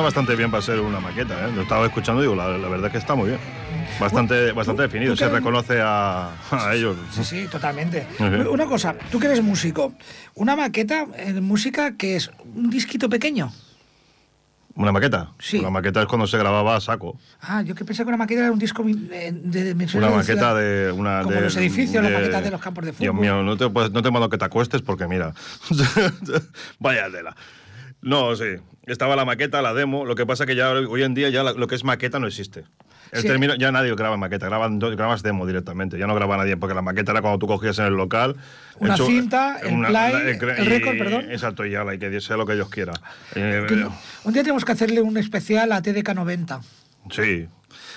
Bastante 0.09 0.35
bien 0.37 0.51
para 0.51 0.63
ser 0.63 0.81
una 0.81 1.01
maqueta, 1.01 1.47
¿eh? 1.47 1.53
Lo 1.55 1.63
estaba 1.63 1.85
escuchando 1.87 2.23
y 2.23 2.25
digo, 2.25 2.35
la, 2.35 2.49
la 2.57 2.69
verdad 2.69 2.87
es 2.87 2.93
que 2.93 2.99
está 2.99 3.15
muy 3.15 3.29
bien. 3.29 3.41
Bastante, 4.01 4.53
bastante 4.53 4.83
definido, 4.83 5.13
tú 5.13 5.19
se 5.19 5.29
reconoce 5.29 5.81
a, 5.83 6.31
a 6.51 6.75
ellos. 6.75 6.97
Sí, 7.11 7.25
sí, 7.25 7.47
totalmente. 7.51 8.07
Una 8.51 8.65
cosa, 8.67 8.95
tú 9.11 9.19
que 9.21 9.27
eres 9.27 9.43
músico, 9.43 9.93
una 10.35 10.57
maqueta 10.57 11.07
en 11.17 11.43
música 11.45 11.97
que 11.97 12.17
es 12.17 12.31
un 12.55 12.71
disquito 12.71 13.09
pequeño. 13.09 13.53
¿Una 14.75 14.93
maqueta? 14.93 15.33
Sí. 15.41 15.59
Una 15.59 15.71
maqueta 15.71 16.01
es 16.03 16.07
cuando 16.07 16.27
se 16.29 16.39
grababa 16.39 16.77
a 16.77 16.81
saco. 16.81 17.19
Ah, 17.41 17.63
yo 17.63 17.75
que 17.75 17.85
pensé 17.85 18.05
que 18.05 18.09
una 18.09 18.17
maqueta 18.17 18.43
era 18.43 18.53
un 18.53 18.59
disco 18.61 18.85
eh, 18.89 19.33
de 19.35 19.65
dimensiones 19.65 19.95
Una 20.09 20.11
de 20.11 20.17
maqueta 20.23 20.39
ciudad. 20.39 20.57
de 20.57 20.93
una 20.93 21.23
Como 21.23 21.35
de- 21.35 21.41
los 21.43 21.57
edificios, 21.57 22.03
las 22.03 22.13
de- 22.13 22.19
maquetas 22.19 22.45
de 22.45 22.51
los 22.53 22.61
campos 22.61 22.85
de 22.85 22.93
fútbol. 22.93 23.03
Dios 23.05 23.15
mío, 23.17 23.43
no 23.43 23.57
te, 23.57 23.69
puedes- 23.69 23.91
no 23.91 24.01
te 24.03 24.11
mando 24.13 24.29
que 24.31 24.39
te 24.39 24.45
acuestes 24.45 24.81
porque 24.83 25.07
mira. 25.09 25.35
Vaya 26.79 27.11
tela. 27.11 27.35
No, 28.03 28.37
sí. 28.37 28.45
Estaba 28.89 29.17
la 29.17 29.25
maqueta, 29.25 29.63
la 29.63 29.75
demo. 29.75 30.05
Lo 30.05 30.15
que 30.15 30.27
pasa 30.27 30.47
que 30.47 30.55
ya 30.57 30.71
hoy 30.71 31.03
en 31.03 31.15
día 31.15 31.29
ya 31.29 31.43
lo 31.43 31.67
que 31.67 31.75
es 31.75 31.85
maqueta 31.85 32.19
no 32.19 32.27
existe. 32.27 32.65
El 33.11 33.23
Sí. 33.23 33.27
término, 33.29 33.55
ya 33.55 33.73
nadie 33.73 33.95
graba 33.95 34.17
maqueta, 34.19 34.47
graban, 34.47 34.79
grabas 34.79 35.23
demo 35.23 35.47
directamente. 35.47 35.99
Ya 35.99 36.07
no 36.07 36.15
graba 36.15 36.37
nadie, 36.37 36.57
porque 36.59 36.75
la 36.75 36.83
maqueta 36.83 37.13
era 37.13 37.23
cuando 37.23 37.39
tú 37.39 37.47
cogías 37.47 37.79
en 37.79 37.87
el 37.87 37.95
local. 37.95 38.37
Una 38.79 38.97
cinta, 38.99 39.59
el 39.63 39.81
play, 39.87 40.13
el 40.59 40.67
récord, 40.67 40.95
y- 40.95 40.99
perdón. 40.99 41.31
Exacto, 41.31 41.65
y 41.65 41.71
ya, 41.71 41.85
la- 41.85 41.95
y 41.95 41.99
que 41.99 42.21
sea 42.21 42.37
lo 42.37 42.45
que 42.45 42.55
Dios 42.55 42.69
quiera. 42.69 42.93
Eh, 43.35 43.67
Un 44.25 44.33
día 44.35 44.43
tenemos 44.43 44.65
que 44.65 44.73
hacerle 44.73 45.01
un 45.01 45.17
especial 45.17 45.73
a 45.73 45.81
TDK 45.81 46.15
90. 46.15 46.61
sí. 47.11 47.49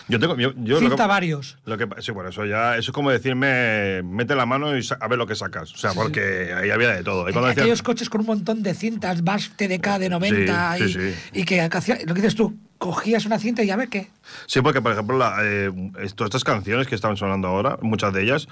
Yo 0.08 0.20
tengo. 0.20 0.36
Yo, 0.38 0.52
yo 0.58 0.76
lo 0.76 0.80
que- 0.82 0.88
Cinta 0.90 1.08
varios. 1.08 1.58
Lo 1.66 1.78
que, 1.78 1.88
sí, 2.02 2.12
bueno, 2.12 2.30
eso 2.30 2.46
ya 2.46 2.78
eso 2.78 2.92
es 2.92 2.94
como 2.94 3.12
decirme, 3.12 4.02
mete 4.04 4.36
la 4.36 4.46
mano 4.46 4.78
y 4.78 4.86
a 5.00 5.08
ver 5.08 5.18
lo 5.18 5.28
que 5.28 5.36
sacas. 5.36 5.74
O 5.74 5.78
sea, 5.78 5.94
porque 5.94 6.54
ahí 6.54 6.70
había 6.70 6.90
de 6.90 7.04
todo. 7.04 7.28
Y 7.30 7.34
cuando 7.34 7.48
decían- 7.50 7.64
Aquellos 7.64 7.82
coches 7.82 8.10
con 8.10 8.22
un 8.22 8.28
montón 8.28 8.64
de 8.64 8.74
cintas, 8.74 9.24
VAS 9.24 9.52
TDK 9.56 10.00
de 10.00 10.10
90 10.10 10.78
Sí, 10.78 10.84
y, 10.84 10.88
sí, 10.88 10.94
sí. 11.12 11.16
y 11.42 11.46
que 11.46 11.62
lo 11.62 12.14
que 12.14 12.22
dices 12.22 12.36
tú, 12.36 12.58
cogías 12.78 13.26
una 13.26 13.38
cinta 13.40 13.64
y 13.64 13.68
ya 13.68 13.76
ve 13.76 13.88
qué. 13.90 14.10
Sí, 14.48 14.62
porque, 14.62 14.82
por 14.82 14.92
ejemplo, 14.92 15.18
la, 15.18 15.38
eh, 15.44 15.70
todas 16.16 16.30
estas 16.30 16.44
canciones 16.44 16.88
que 16.88 16.96
estaban 16.96 17.16
sonando 17.18 17.48
ahora, 17.48 17.78
muchas 17.82 18.12
de 18.14 18.24
ellas, 18.24 18.48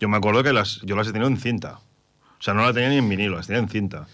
yo 0.00 0.08
me 0.08 0.16
acuerdo 0.16 0.42
que 0.42 0.52
las, 0.52 0.80
yo 0.82 0.96
las 0.96 1.06
he 1.08 1.12
tenido 1.12 1.28
en 1.28 1.36
cinta. 1.36 1.78
O 2.38 2.42
sea, 2.42 2.54
no 2.54 2.62
las 2.62 2.74
tenía 2.74 2.88
ni 2.90 2.96
en 2.98 3.08
vinilo, 3.08 3.36
las 3.36 3.46
tenía 3.46 3.60
en 3.62 3.68
cinta. 3.68 4.06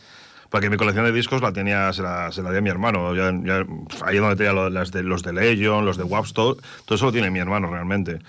Porque 0.52 0.70
mi 0.70 0.76
colección 0.76 1.04
de 1.06 1.12
discos 1.12 1.40
la 1.42 1.52
tenía, 1.52 1.92
se 1.94 2.02
la, 2.02 2.30
se 2.30 2.42
la 2.42 2.52
di 2.52 2.58
a 2.58 2.60
mi 2.60 2.68
hermano. 2.70 3.12
Ya- 3.16 3.32
ya- 3.42 3.66
ahí 4.04 4.18
donde 4.18 4.36
tenía 4.36 4.52
lo- 4.52 4.70
las 4.70 4.92
de, 4.92 5.02
los 5.02 5.22
de 5.24 5.32
Legion, 5.32 5.84
los 5.84 5.96
de 5.96 6.04
Waps, 6.04 6.34
todo, 6.34 6.58
eso 6.90 7.06
lo 7.06 7.10
tiene 7.12 7.30
mi 7.30 7.38
hermano 7.40 7.68
realmente. 7.70 8.20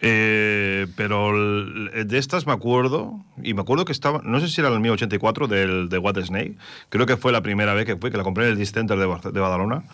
Eh, 0.00 0.86
pero 0.96 1.30
el- 1.30 2.06
de 2.06 2.18
estas 2.18 2.46
me 2.46 2.52
acuerdo, 2.52 3.20
y 3.42 3.54
me 3.54 3.62
acuerdo 3.62 3.84
que 3.86 3.92
estaba, 3.92 4.20
no 4.24 4.40
sé 4.40 4.48
si 4.48 4.60
era 4.60 4.68
el 4.70 4.80
1084 4.80 5.46
del, 5.46 5.88
de 5.88 5.98
What 5.98 6.18
Snake, 6.22 6.56
creo 6.90 7.06
que 7.06 7.16
fue 7.16 7.32
la 7.32 7.40
primera 7.40 7.72
vez 7.72 7.86
que 7.86 7.96
fue, 7.96 8.10
que 8.10 8.18
la 8.18 8.24
compré 8.24 8.44
en 8.44 8.50
el 8.50 8.58
Discenter 8.58 8.98
de, 8.98 9.06
de 9.06 9.40
Badalona, 9.40 9.84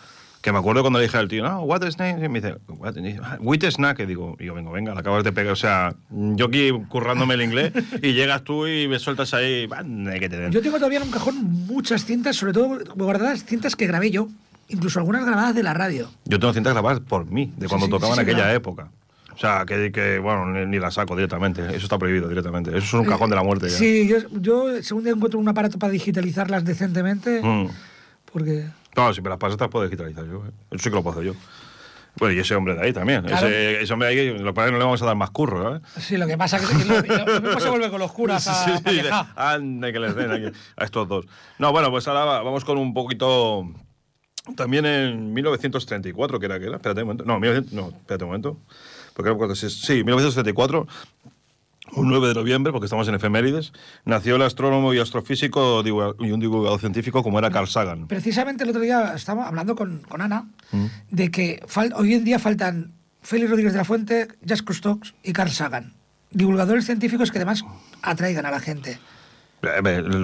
que 0.43 0.51
me 0.51 0.59
acuerdo 0.59 0.81
cuando 0.81 0.99
le 0.99 1.05
dije 1.05 1.17
al 1.17 1.27
tío, 1.29 1.41
no, 1.41 1.61
What 1.61 1.89
Snake, 1.89 2.23
y 2.25 2.27
me 2.29 2.41
dice, 2.41 2.57
"What?" 2.67 2.95
Dice, 2.95 3.17
"Ah, 3.23 3.37
Wheat 3.39 3.63
Snack, 3.71 4.01
y 4.01 4.05
digo, 4.05 4.35
y 4.39 4.45
yo, 4.45 4.53
vengo, 4.53 4.71
venga, 4.73 4.93
la 4.93 4.99
acabas 4.99 5.23
de 5.23 5.31
pegar, 5.31 5.53
o 5.53 5.55
sea, 5.55 5.95
yo 6.11 6.47
aquí 6.47 6.69
currándome 6.89 7.35
el 7.35 7.41
inglés, 7.43 7.71
y 8.01 8.11
llegas 8.13 8.43
tú 8.43 8.67
y 8.67 8.87
me 8.89 8.99
sueltas 8.99 9.33
ahí, 9.33 9.67
"Ande, 9.75 10.19
que 10.19 10.27
te 10.27 10.37
den". 10.37 10.51
Yo 10.51 10.61
tengo 10.61 10.75
todavía 10.77 10.99
en 10.99 11.05
un 11.05 11.11
cajón 11.11 11.41
muchas 11.65 12.03
cintas, 12.05 12.35
sobre 12.35 12.51
todo 12.51 12.77
guardadas 12.95 13.45
cintas 13.45 13.75
que 13.77 13.87
grabé 13.87 14.11
yo, 14.11 14.27
incluso 14.67 14.99
algunas 14.99 15.25
grabadas 15.25 15.55
de 15.55 15.63
la 15.63 15.73
radio. 15.73 16.11
Yo 16.25 16.37
tengo 16.39 16.53
cintas 16.53 16.73
grabadas 16.73 16.99
por 16.99 17.25
mí, 17.25 17.53
de 17.57 17.67
cuando 17.69 17.85
sí, 17.85 17.91
tocaba 17.91 18.13
sí, 18.13 18.19
en 18.19 18.25
sí, 18.25 18.31
aquella 18.31 18.43
claro. 18.43 18.57
época. 18.57 18.87
O 19.33 19.37
sea, 19.37 19.63
que, 19.65 19.91
que, 19.93 20.19
bueno, 20.19 20.45
ni, 20.51 20.65
ni 20.67 20.77
la 20.77 20.91
saco 20.91 21.15
directamente. 21.15 21.61
Eso 21.69 21.85
está 21.85 21.97
prohibido 21.97 22.27
directamente. 22.27 22.69
Eso 22.69 22.79
es 22.79 22.93
un 22.93 23.05
cajón 23.05 23.29
de 23.31 23.35
la 23.37 23.43
muerte 23.43 23.67
ya. 23.69 23.77
Sí, 23.77 24.07
yo, 24.07 24.17
yo 24.39 24.83
según 24.83 25.05
día 25.05 25.13
encuentro 25.13 25.39
un 25.39 25.47
aparato 25.47 25.79
para 25.79 25.91
digitalizarlas 25.91 26.65
decentemente, 26.65 27.41
Mm. 27.41 27.67
porque... 28.31 28.65
No, 28.95 29.13
si 29.13 29.21
me 29.21 29.29
las 29.29 29.37
pasas, 29.39 29.57
te 29.57 29.63
las 29.63 29.71
puedo 29.71 29.85
digitalizar 29.85 30.25
yo. 30.25 30.45
¿eh? 30.45 30.51
Eso 30.71 30.83
sí 30.83 30.89
que 30.89 30.95
lo 30.95 31.03
puedo 31.03 31.19
hacer 31.19 31.33
yo. 31.33 31.39
Bueno, 32.17 32.35
y 32.35 32.39
ese 32.39 32.53
hombre 32.53 32.75
de 32.75 32.81
ahí 32.83 32.93
también. 32.93 33.23
Claro. 33.23 33.47
Ese, 33.47 33.81
ese 33.81 33.91
hombre 33.93 34.13
de 34.13 34.21
ahí, 34.21 34.37
lo 34.37 34.45
que 34.45 34.53
pasa 34.53 34.65
es 34.67 34.69
que 34.69 34.71
no 34.73 34.77
le 34.77 34.83
vamos 34.85 35.01
a 35.01 35.05
dar 35.05 35.15
más 35.15 35.31
curro, 35.31 35.63
¿sabes? 35.63 35.81
Sí, 36.05 36.15
lo 36.17 36.27
que 36.27 36.37
pasa 36.37 36.57
es 36.57 36.67
que 36.67 36.85
lo, 36.85 37.01
lo- 37.01 37.39
lo 37.53 37.59
se 37.59 37.69
vuelve 37.69 37.89
con 37.89 37.99
los 37.99 38.11
curas 38.11 38.47
a, 38.49 38.65
Sí, 38.65 38.71
sí, 38.77 39.01
quejar. 39.01 39.25
ande 39.35 39.91
que 39.91 39.99
les 39.99 40.15
den 40.15 40.31
aquí 40.31 40.57
a 40.77 40.83
estos 40.85 41.07
dos. 41.07 41.25
No, 41.57 41.71
bueno, 41.71 41.89
pues 41.89 42.07
ahora 42.07 42.23
va- 42.25 42.43
vamos 42.43 42.63
con 42.65 42.77
un 42.77 42.93
poquito. 42.93 43.63
También 44.55 44.85
en 44.85 45.33
1934, 45.33 46.39
que 46.39 46.45
era 46.45 46.59
que 46.59 46.65
era. 46.67 46.75
Espérate 46.75 47.01
un 47.01 47.07
momento. 47.07 47.23
No, 47.25 47.39
1900 47.39 47.73
no 47.73 47.97
espérate 47.97 48.23
un 48.25 48.29
momento. 48.29 48.57
Porque 49.15 49.55
sí, 49.55 50.03
1934. 50.03 50.85
Un 51.95 52.09
9 52.09 52.27
de 52.29 52.33
noviembre, 52.33 52.71
porque 52.71 52.85
estamos 52.85 53.07
en 53.07 53.15
efemérides, 53.15 53.71
nació 54.05 54.35
el 54.35 54.41
astrónomo 54.41 54.93
y 54.93 54.99
astrofísico 54.99 55.81
y 55.85 56.31
un 56.31 56.39
divulgador 56.39 56.79
científico 56.79 57.23
como 57.23 57.39
era 57.39 57.49
Carl 57.51 57.67
Sagan. 57.67 58.07
Precisamente 58.07 58.63
el 58.63 58.69
otro 58.71 58.81
día 58.81 59.13
estábamos 59.15 59.47
hablando 59.47 59.75
con, 59.75 59.99
con 60.09 60.21
Ana 60.21 60.45
Mm. 60.71 60.85
de 61.11 61.29
que 61.31 61.63
hoy 61.95 62.13
en 62.15 62.23
día 62.23 62.39
faltan 62.39 62.93
Félix 63.21 63.49
Rodríguez 63.51 63.73
de 63.73 63.77
la 63.77 63.85
Fuente, 63.85 64.27
Jacques 64.41 64.63
Cousteau 64.63 64.99
y 65.23 65.31
Carl 65.33 65.51
Sagan. 65.51 65.93
Divulgadores 66.31 66.85
científicos 66.85 67.29
que 67.31 67.37
además 67.37 67.63
atraigan 68.01 68.45
a 68.47 68.51
la 68.51 68.59
gente. 68.59 68.97
Eh, 69.61 69.81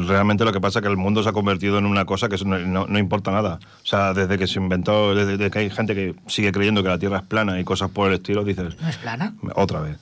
Realmente 0.07 0.43
lo 0.43 0.51
que 0.51 0.59
pasa 0.59 0.79
es 0.79 0.83
que 0.83 0.89
el 0.89 0.97
mundo 0.97 1.23
se 1.23 1.29
ha 1.29 1.31
convertido 1.31 1.77
en 1.77 1.85
una 1.85 2.03
cosa 2.05 2.27
que 2.27 2.35
no, 2.43 2.87
no- 2.87 2.99
importa 2.99 3.31
nada. 3.31 3.59
O 3.83 3.85
sea, 3.85 4.13
desde 4.13 4.37
que 4.37 4.47
se 4.47 4.59
inventó, 4.59 5.13
desde 5.15 5.49
que 5.49 5.59
hay 5.59 5.69
gente 5.69 5.95
que 5.95 6.15
sigue 6.27 6.51
creyendo 6.51 6.81
que 6.83 6.89
la 6.89 6.97
Tierra 6.99 7.17
es 7.19 7.23
plana 7.23 7.59
y 7.59 7.63
cosas 7.63 7.89
por 7.91 8.07
el 8.09 8.15
estilo, 8.15 8.43
dices, 8.43 8.75
¿No 8.81 8.89
es 8.89 8.97
plana? 8.97 9.33
otra 9.55 9.79
vez. 9.81 9.97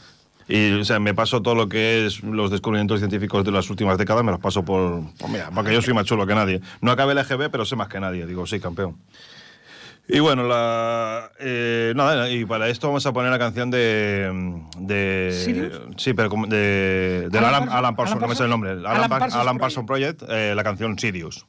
Y 0.49 0.71
o 0.73 0.85
sea, 0.85 0.99
me 0.99 1.13
paso 1.13 1.41
todo 1.41 1.55
lo 1.55 1.67
que 1.67 2.05
es 2.05 2.23
los 2.23 2.49
descubrimientos 2.51 2.99
científicos 2.99 3.43
de 3.43 3.51
las 3.51 3.69
últimas 3.69 3.97
décadas, 3.97 4.23
me 4.23 4.31
los 4.31 4.39
paso 4.39 4.63
por... 4.63 5.01
pues 5.19 5.31
mira, 5.31 5.49
porque 5.53 5.73
yo 5.73 5.81
soy 5.81 5.93
más 5.93 6.05
chulo 6.05 6.25
que 6.25 6.35
nadie. 6.35 6.61
No 6.81 6.91
acabé 6.91 7.11
el 7.11 7.17
EGB, 7.19 7.49
pero 7.51 7.65
sé 7.65 7.75
más 7.75 7.89
que 7.89 7.99
nadie. 7.99 8.25
Digo, 8.25 8.45
sí, 8.47 8.59
campeón. 8.59 8.95
Y 10.09 10.19
bueno, 10.19 10.43
la, 10.47 11.31
eh, 11.41 11.91
nada, 11.97 12.29
y 12.29 12.45
para 12.45 12.69
esto 12.69 12.87
vamos 12.87 13.05
a 13.05 13.11
poner 13.11 13.29
la 13.29 13.39
canción 13.39 13.69
de... 13.69 14.61
de 14.79 15.31
¿Sirius? 15.43 15.81
sí, 15.97 16.13
pero 16.13 16.29
de, 16.47 17.27
del 17.29 17.43
Alan 17.43 17.67
Alan, 17.67 17.67
Parsons- 17.67 17.77
Alan 17.77 17.95
Parsons, 17.97 18.15
Alan 18.15 18.21
no 18.21 18.27
me 18.29 18.35
sé 18.35 18.43
el 18.45 18.49
nombre. 18.49 18.71
Alan, 18.71 18.85
Alan 18.85 19.09
Par- 19.09 19.19
Parsons 19.19 19.41
Alan 19.41 19.57
Parsons 19.57 19.85
Project, 19.85 20.23
eh, 20.29 20.53
la 20.55 20.63
canción. 20.63 20.97
Sirius 20.97 21.45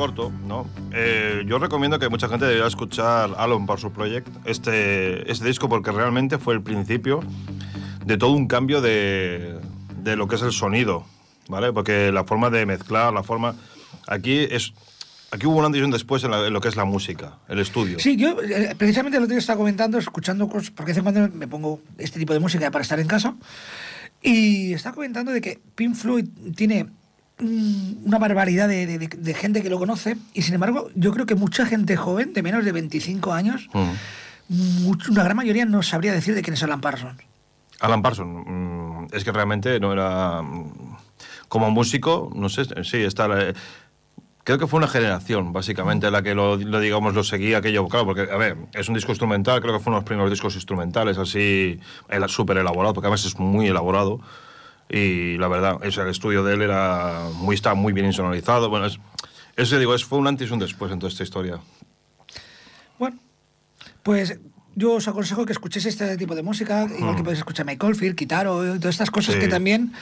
corto, 0.00 0.32
¿no? 0.46 0.66
Eh, 0.94 1.42
yo 1.44 1.58
recomiendo 1.58 1.98
que 1.98 2.08
mucha 2.08 2.26
gente 2.26 2.46
debería 2.46 2.66
escuchar 2.66 3.34
Alon 3.36 3.66
Parsons 3.66 3.92
Project, 3.92 4.28
este, 4.46 5.30
este 5.30 5.44
disco, 5.46 5.68
porque 5.68 5.92
realmente 5.92 6.38
fue 6.38 6.54
el 6.54 6.62
principio 6.62 7.20
de 8.06 8.16
todo 8.16 8.30
un 8.30 8.46
cambio 8.46 8.80
de, 8.80 9.60
de 10.02 10.16
lo 10.16 10.26
que 10.26 10.36
es 10.36 10.42
el 10.42 10.52
sonido, 10.52 11.04
¿vale? 11.48 11.70
Porque 11.74 12.10
la 12.12 12.24
forma 12.24 12.48
de 12.48 12.64
mezclar, 12.64 13.12
la 13.12 13.22
forma... 13.22 13.56
Aquí 14.08 14.38
es... 14.38 14.72
Aquí 15.32 15.46
hubo 15.46 15.58
un 15.58 15.66
antes 15.66 15.82
y 15.82 15.84
un 15.84 15.90
después 15.90 16.24
en, 16.24 16.30
lo 16.50 16.60
que 16.62 16.68
es 16.68 16.76
la 16.76 16.86
música, 16.86 17.36
el 17.46 17.58
estudio. 17.58 17.98
Sí, 17.98 18.16
yo 18.16 18.40
eh, 18.40 18.74
precisamente 18.78 19.18
otro 19.18 19.28
día 19.28 19.36
estaba 19.36 19.58
comentando, 19.58 19.98
escuchando 19.98 20.48
cosas, 20.48 20.70
porque 20.70 20.94
de 20.94 21.02
vez 21.02 21.06
en 21.06 21.12
cuando 21.12 21.36
me 21.36 21.46
pongo 21.46 21.82
este 21.98 22.18
tipo 22.18 22.32
de 22.32 22.40
música 22.40 22.70
para 22.70 22.80
estar 22.80 22.98
en 22.98 23.06
casa, 23.06 23.34
y 24.22 24.72
estaba 24.72 24.94
comentando 24.94 25.30
de 25.30 25.42
que 25.42 25.60
Pink 25.74 25.94
Floyd 25.94 26.26
tiene 26.56 26.86
una 27.40 28.18
barbaridad 28.18 28.68
de, 28.68 28.86
de- 28.86 28.98
de- 28.98 29.08
de 29.08 29.34
gente 29.34 29.62
que 29.62 29.70
lo 29.70 29.78
conoce, 29.78 30.16
y 30.34 30.42
sin 30.42 30.54
embargo, 30.54 30.88
yo 30.94 31.12
creo 31.12 31.26
que 31.26 31.34
mucha 31.34 31.66
gente 31.66 31.96
joven, 31.96 32.32
de 32.32 32.42
menos 32.42 32.64
de 32.64 32.72
25 32.72 33.32
años, 33.32 33.68
Mm. 33.72 33.90
una 35.10 35.22
gran 35.24 35.36
mayoría 35.36 35.64
no 35.64 35.82
sabría 35.82 36.12
decir 36.12 36.34
de 36.34 36.42
quién 36.42 36.54
es 36.54 36.62
Alan 36.62 36.80
Parsons. 36.80 37.22
Alan 37.80 38.02
Parsons, 38.02 38.44
mm, 38.46 39.06
es 39.14 39.24
que 39.24 39.32
realmente 39.32 39.78
no 39.80 39.92
era. 39.92 40.42
mm, 40.42 40.96
Como 41.48 41.68
músico, 41.72 42.30
no 42.34 42.48
sé, 42.48 42.62
sí, 42.84 42.98
está. 42.98 43.26
la- 43.26 43.52
creo 44.44 44.58
que 44.58 44.66
fue 44.68 44.78
una 44.78 44.86
generación, 44.88 45.52
básicamente, 45.52 46.08
la 46.10 46.22
que 46.22 46.34
lo, 46.34 46.56
lo, 46.56 46.78
digamos, 46.80 47.12
lo 47.14 47.24
seguía 47.24 47.58
aquello. 47.58 47.86
Claro, 47.88 48.06
porque, 48.06 48.22
a 48.32 48.36
ver, 48.36 48.56
es 48.72 48.88
un 48.88 48.94
disco 48.94 49.10
instrumental, 49.12 49.60
creo 49.60 49.72
que 49.74 49.80
fue 49.80 49.90
uno 49.90 49.96
de 49.98 50.02
los 50.02 50.06
primeros 50.06 50.30
discos 50.30 50.54
instrumentales, 50.54 51.18
así, 51.18 51.80
el- 52.08 52.28
súper 52.28 52.56
elaborado, 52.58 52.94
porque 52.94 53.06
además 53.08 53.24
es 53.24 53.36
muy 53.38 53.66
elaborado. 53.66 54.20
Y 54.92 55.38
la 55.38 55.46
verdad, 55.48 55.76
es, 55.82 55.96
el 55.98 56.08
estudio 56.08 56.42
de 56.42 56.54
él 56.54 56.62
era 56.62 57.28
muy, 57.34 57.54
está 57.54 57.74
muy 57.74 57.92
bien 57.92 58.06
insonorizado. 58.06 58.68
Bueno, 58.68 58.86
es, 58.86 58.98
eso 59.56 59.78
digo, 59.78 59.94
es, 59.94 60.04
fue 60.04 60.18
un 60.18 60.26
antes 60.26 60.50
y 60.50 60.52
un 60.52 60.58
después 60.58 60.90
en 60.90 60.98
toda 60.98 61.10
esta 61.10 61.22
historia. 61.22 61.60
Bueno, 62.98 63.18
pues 64.02 64.38
yo 64.74 64.94
os 64.94 65.08
aconsejo 65.08 65.46
que 65.46 65.52
escuchéis 65.52 65.86
este 65.86 66.16
tipo 66.16 66.34
de 66.34 66.42
música, 66.42 66.86
igual 66.98 67.16
que 67.16 67.22
podéis 67.22 67.38
escuchar 67.38 67.66
Mike 67.66 67.86
Oldfield, 67.86 68.16
Kitaro, 68.16 68.74
y 68.74 68.78
todas 68.78 68.94
estas 68.94 69.10
cosas 69.10 69.36
Mm. 69.36 69.38
Sí. 69.38 69.44
que 69.44 69.48
también. 69.48 69.92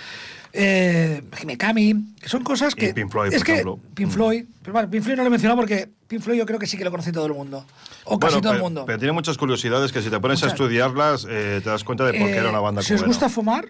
Eh, 0.55 1.22
Himekami, 1.42 2.14
que 2.18 2.29
son 2.31 2.42
cosas 2.42 2.74
que. 2.74 2.87
Y 2.88 2.92
Pink 2.94 3.10
Floyd, 3.13 3.29
es 3.35 3.40
por 3.40 3.46
que 3.46 3.52
ejemplo. 3.52 3.79
Pink 3.94 4.08
Mm. 4.08 4.13
Floyd, 4.13 4.44
pero 4.63 4.73
bueno, 4.73 4.88
Pink 4.90 5.02
Floyd 5.02 5.17
no 5.17 5.23
lo 5.23 5.27
he 5.27 5.31
mencionado 5.31 5.60
porque 5.60 5.90
Pink 6.08 6.23
Floyd 6.23 6.38
yo 6.38 6.46
creo 6.46 6.58
que 6.58 6.67
sí 6.67 6.79
que 6.79 6.85
lo 6.85 6.90
conoce 6.90 7.13
todo 7.13 7.27
el 7.27 7.35
mundo. 7.35 7.67
O 8.04 8.19
casi 8.19 8.37
Bueno, 8.37 8.40
todo 8.42 8.52
el 8.54 8.60
mundo. 8.63 8.85
Pero 8.87 8.98
tiene 8.98 9.13
muchas 9.13 9.37
curiosidades 9.37 9.92
que 9.92 10.00
si 10.00 10.08
te 10.08 10.19
pones 10.19 10.42
a 10.42 10.46
Muchas. 10.46 10.52
estudiarlas, 10.58 11.27
eh, 11.29 11.60
te 11.63 11.69
das 11.69 11.85
cuenta 11.85 12.06
de 12.06 12.15
por 12.15 12.29
qué 12.29 12.33
Eh, 12.37 12.38
era 12.38 12.48
una 12.48 12.60
banda 12.60 12.81
Si 12.81 12.94
os 12.94 13.04
gusta 13.04 13.29
fumar, 13.29 13.69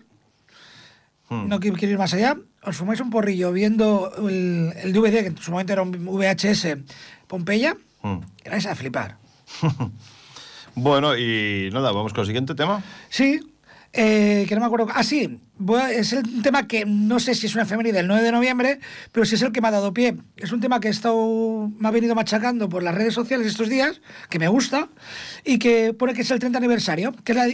Hmm. 1.31 1.49
no 1.49 1.61
quiero, 1.61 1.77
ir 1.87 1.99
más 1.99 2.15
allá, 2.15 2.37
os 2.63 2.77
fumáis 2.77 3.01
un 3.01 3.11
porrillo 3.11 3.53
viendo 3.53 4.11
el, 4.29 4.73
el 4.83 4.93
DVD, 4.93 5.21
que 5.21 5.27
en 5.29 5.37
su 5.39 5.51
momento 5.51 5.73
era 5.75 5.83
un 5.83 5.93
VHS 5.93 6.79
Pompeya, 7.27 7.77
Mm. 8.03 8.19
y 8.47 8.49
vais 8.49 8.65
a 8.67 8.75
flipar. 8.77 9.17
Bueno, 10.75 11.17
y 11.17 11.71
nada, 11.73 11.91
vamos 11.93 12.13
con 12.13 12.21
el 12.21 12.27
siguiente 12.27 12.55
tema. 12.55 12.83
Sí, 13.09 13.41
eh, 13.93 14.45
que 14.49 14.55
no 14.55 14.61
me 14.61 14.67
acuerdo. 14.67 14.87
Ah, 14.95 15.03
sí, 15.03 15.41
a- 15.77 15.91
es 15.93 16.13
el 16.13 16.41
tema 16.43 16.69
que 16.69 16.85
no 16.87 17.19
sé 17.19 17.35
si 17.35 17.47
es 17.47 17.55
una 17.55 17.65
efeméride 17.65 17.95
del 17.95 18.07
9 18.07 18.23
de 18.23 18.31
noviembre, 18.33 18.79
pero 19.11 19.27
sí 19.27 19.35
es 19.35 19.43
el 19.43 19.51
que 19.51 19.61
me 19.61 19.69
ha 19.69 19.73
dado 19.73 19.93
pie. 19.93 20.17
Es 20.37 20.53
un 20.53 20.61
tema 20.61 20.79
que 20.79 20.87
he 20.89 20.91
estado, 20.93 21.69
me 21.79 21.89
ha 21.89 21.91
venido 21.91 22.15
machacando 22.15 22.69
por 22.69 22.83
las 22.85 22.95
redes 22.95 23.15
sociales 23.15 23.47
estos 23.49 23.69
días, 23.69 24.01
que 24.31 24.39
me 24.39 24.47
gusta, 24.47 24.89
y 25.45 25.59
que 25.59 25.93
pone 25.95 26.15
que 26.15 26.21
es 26.21 26.31
el 26.31 26.39
30 26.39 26.59
aniversario, 26.59 27.13
que 27.25 27.33
es 27.33 27.37
la, 27.37 27.47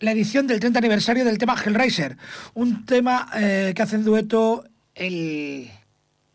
la 0.00 0.12
edición 0.12 0.46
del 0.46 0.60
30 0.60 0.78
aniversario 0.78 1.24
del 1.24 1.38
tema 1.38 1.56
Hellraiser. 1.62 2.16
Un 2.54 2.84
tema 2.84 3.30
eh, 3.34 3.72
que 3.74 3.82
hace 3.82 3.96
en 3.96 4.04
dueto 4.04 4.64
el, 4.94 5.70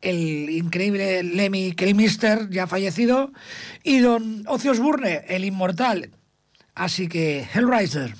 el 0.02 0.50
increíble 0.50 1.24
Lemmy 1.24 1.74
Kilmister, 1.74 2.50
ya 2.50 2.68
fallecido, 2.68 3.32
y 3.84 4.00
don 4.00 4.44
Ozzy 4.48 4.70
Osbourne, 4.70 5.26
el 5.28 5.46
inmortal. 5.46 6.12
Así 6.74 7.08
que 7.08 7.48
Hellraiser. 7.54 8.16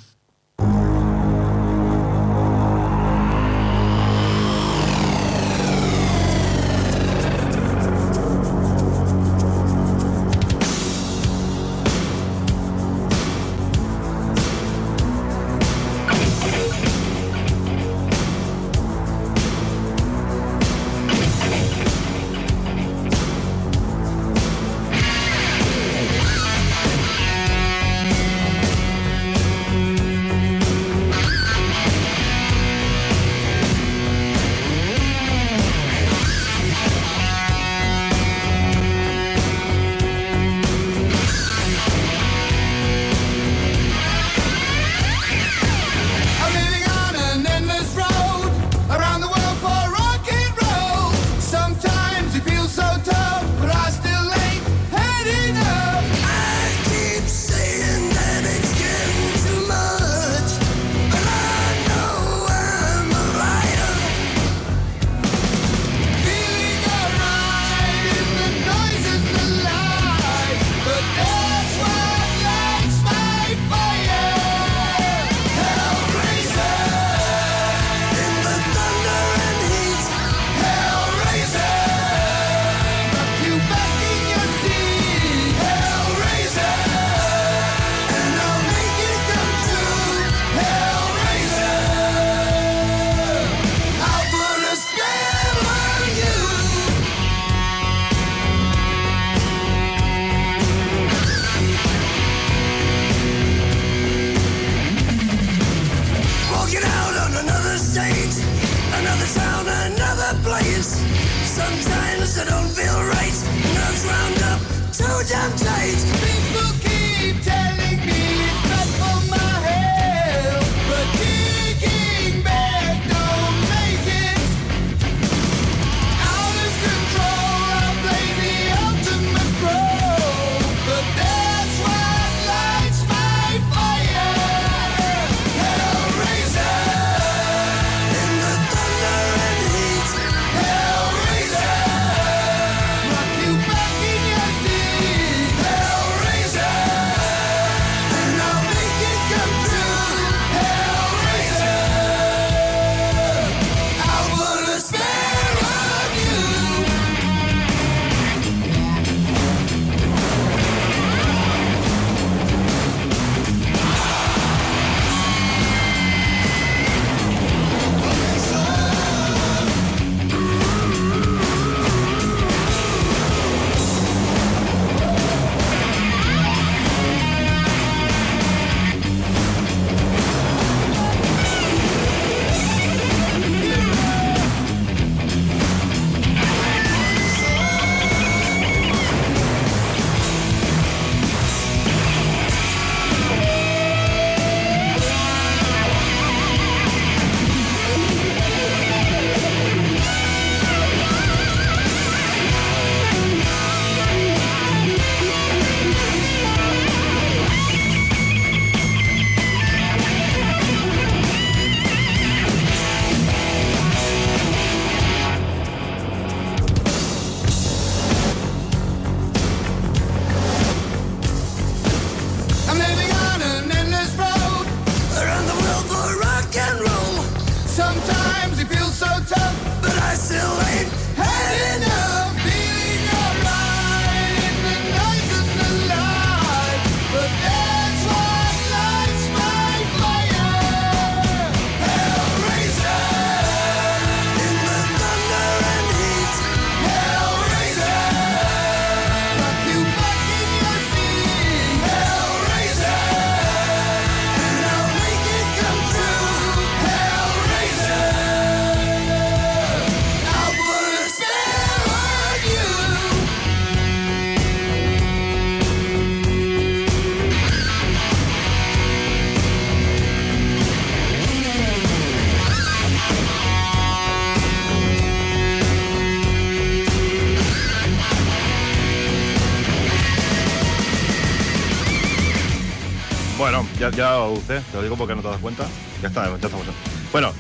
Bueno, 283.52 283.68
ya, 283.78 283.90
ya 283.92 284.18
usted, 284.28 284.62
te 284.72 284.78
lo 284.78 284.82
digo 284.84 284.96
porque 284.96 285.14
no 285.14 285.22
te 285.22 285.28
das 285.28 285.40
cuenta. 285.42 285.66
Ya 286.02 286.08
está, 286.08 286.30
ya 286.30 286.36
estamos. 286.36 286.66
Bueno, 287.12 287.34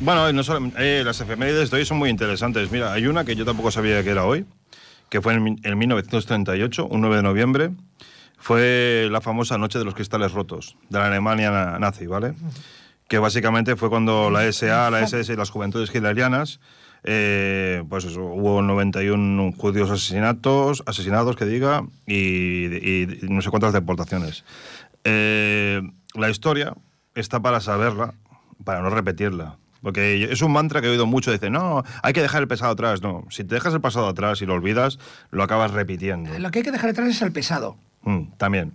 bueno, 0.00 0.30
no 0.34 0.42
solo- 0.44 0.70
eh, 0.76 1.00
las 1.02 1.18
efemérides 1.22 1.70
de 1.70 1.78
hoy 1.78 1.86
son 1.86 1.96
muy 1.96 2.10
interesantes. 2.10 2.70
Mira, 2.70 2.92
hay 2.92 3.06
una 3.06 3.24
que 3.24 3.34
yo 3.36 3.46
tampoco 3.46 3.70
sabía 3.70 4.04
que 4.04 4.10
era 4.10 4.26
hoy, 4.26 4.44
que 5.08 5.22
fue 5.22 5.32
en, 5.32 5.58
en 5.62 5.78
1938, 5.78 6.86
un 6.88 7.00
9 7.00 7.16
de 7.16 7.22
noviembre. 7.22 7.70
Fue 8.36 9.08
la 9.10 9.22
famosa 9.22 9.56
Noche 9.56 9.78
de 9.78 9.86
los 9.86 9.94
Cristales 9.94 10.32
Rotos, 10.32 10.76
de 10.90 10.98
la 10.98 11.06
Alemania 11.06 11.50
na- 11.50 11.78
nazi, 11.78 12.06
¿vale? 12.06 12.34
Que 13.08 13.18
básicamente 13.18 13.76
fue 13.76 13.88
cuando 13.88 14.28
la 14.30 14.44
SA, 14.52 14.90
la 14.90 15.00
SS 15.00 15.32
y 15.32 15.36
las 15.36 15.48
juventudes 15.48 15.88
hitlerianas, 15.88 16.60
eh, 17.08 17.82
pues 17.88 18.04
eso, 18.04 18.20
hubo 18.24 18.60
91 18.60 19.52
judíos 19.56 19.90
asesinatos, 19.90 20.82
asesinados, 20.86 21.34
que 21.36 21.46
diga, 21.46 21.82
y, 22.06 22.66
y- 22.66 23.18
y 23.22 23.28
no 23.30 23.40
sé 23.40 23.48
cuántas 23.50 23.72
deportaciones. 23.72 24.44
Eh, 25.08 25.82
la 26.14 26.30
historia 26.30 26.74
está 27.14 27.40
para 27.40 27.60
saberla, 27.60 28.14
para 28.64 28.80
no 28.82 28.90
repetirla. 28.90 29.56
Porque 29.82 30.24
es 30.24 30.42
un 30.42 30.52
mantra 30.52 30.80
que 30.80 30.88
he 30.88 30.90
oído 30.90 31.06
mucho, 31.06 31.30
dice, 31.30 31.48
no, 31.48 31.84
hay 32.02 32.12
que 32.12 32.22
dejar 32.22 32.42
el 32.42 32.48
pasado 32.48 32.72
atrás. 32.72 33.02
No, 33.02 33.24
si 33.30 33.44
te 33.44 33.54
dejas 33.54 33.72
el 33.72 33.80
pasado 33.80 34.08
atrás 34.08 34.42
y 34.42 34.46
lo 34.46 34.54
olvidas, 34.54 34.98
lo 35.30 35.44
acabas 35.44 35.70
repitiendo. 35.70 36.36
Lo 36.38 36.50
que 36.50 36.58
hay 36.58 36.64
que 36.64 36.72
dejar 36.72 36.90
detrás 36.90 37.08
es 37.08 37.22
el 37.22 37.30
pesado. 37.30 37.76
Mm, 38.02 38.32
también. 38.36 38.72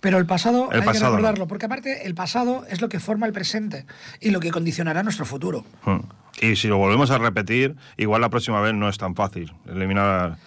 Pero 0.00 0.18
el 0.18 0.26
pasado 0.26 0.70
El 0.70 0.80
hay 0.80 0.86
pasado, 0.86 0.92
que 0.92 1.10
¿no? 1.10 1.16
recordarlo, 1.16 1.48
porque 1.48 1.66
aparte 1.66 2.06
el 2.06 2.14
pasado 2.14 2.64
es 2.68 2.80
lo 2.80 2.88
que 2.88 3.00
forma 3.00 3.26
el 3.26 3.32
presente 3.32 3.86
y 4.20 4.30
lo 4.30 4.40
que 4.40 4.50
condicionará 4.50 5.02
nuestro 5.02 5.26
futuro. 5.26 5.64
Mm. 5.84 6.00
Y 6.40 6.56
si 6.56 6.68
lo 6.68 6.78
volvemos 6.78 7.10
a 7.10 7.18
repetir, 7.18 7.76
igual 7.96 8.20
la 8.20 8.30
próxima 8.30 8.60
vez 8.60 8.74
no 8.74 8.88
es 8.88 8.96
tan 8.96 9.14
fácil 9.14 9.52
eliminar. 9.66 10.38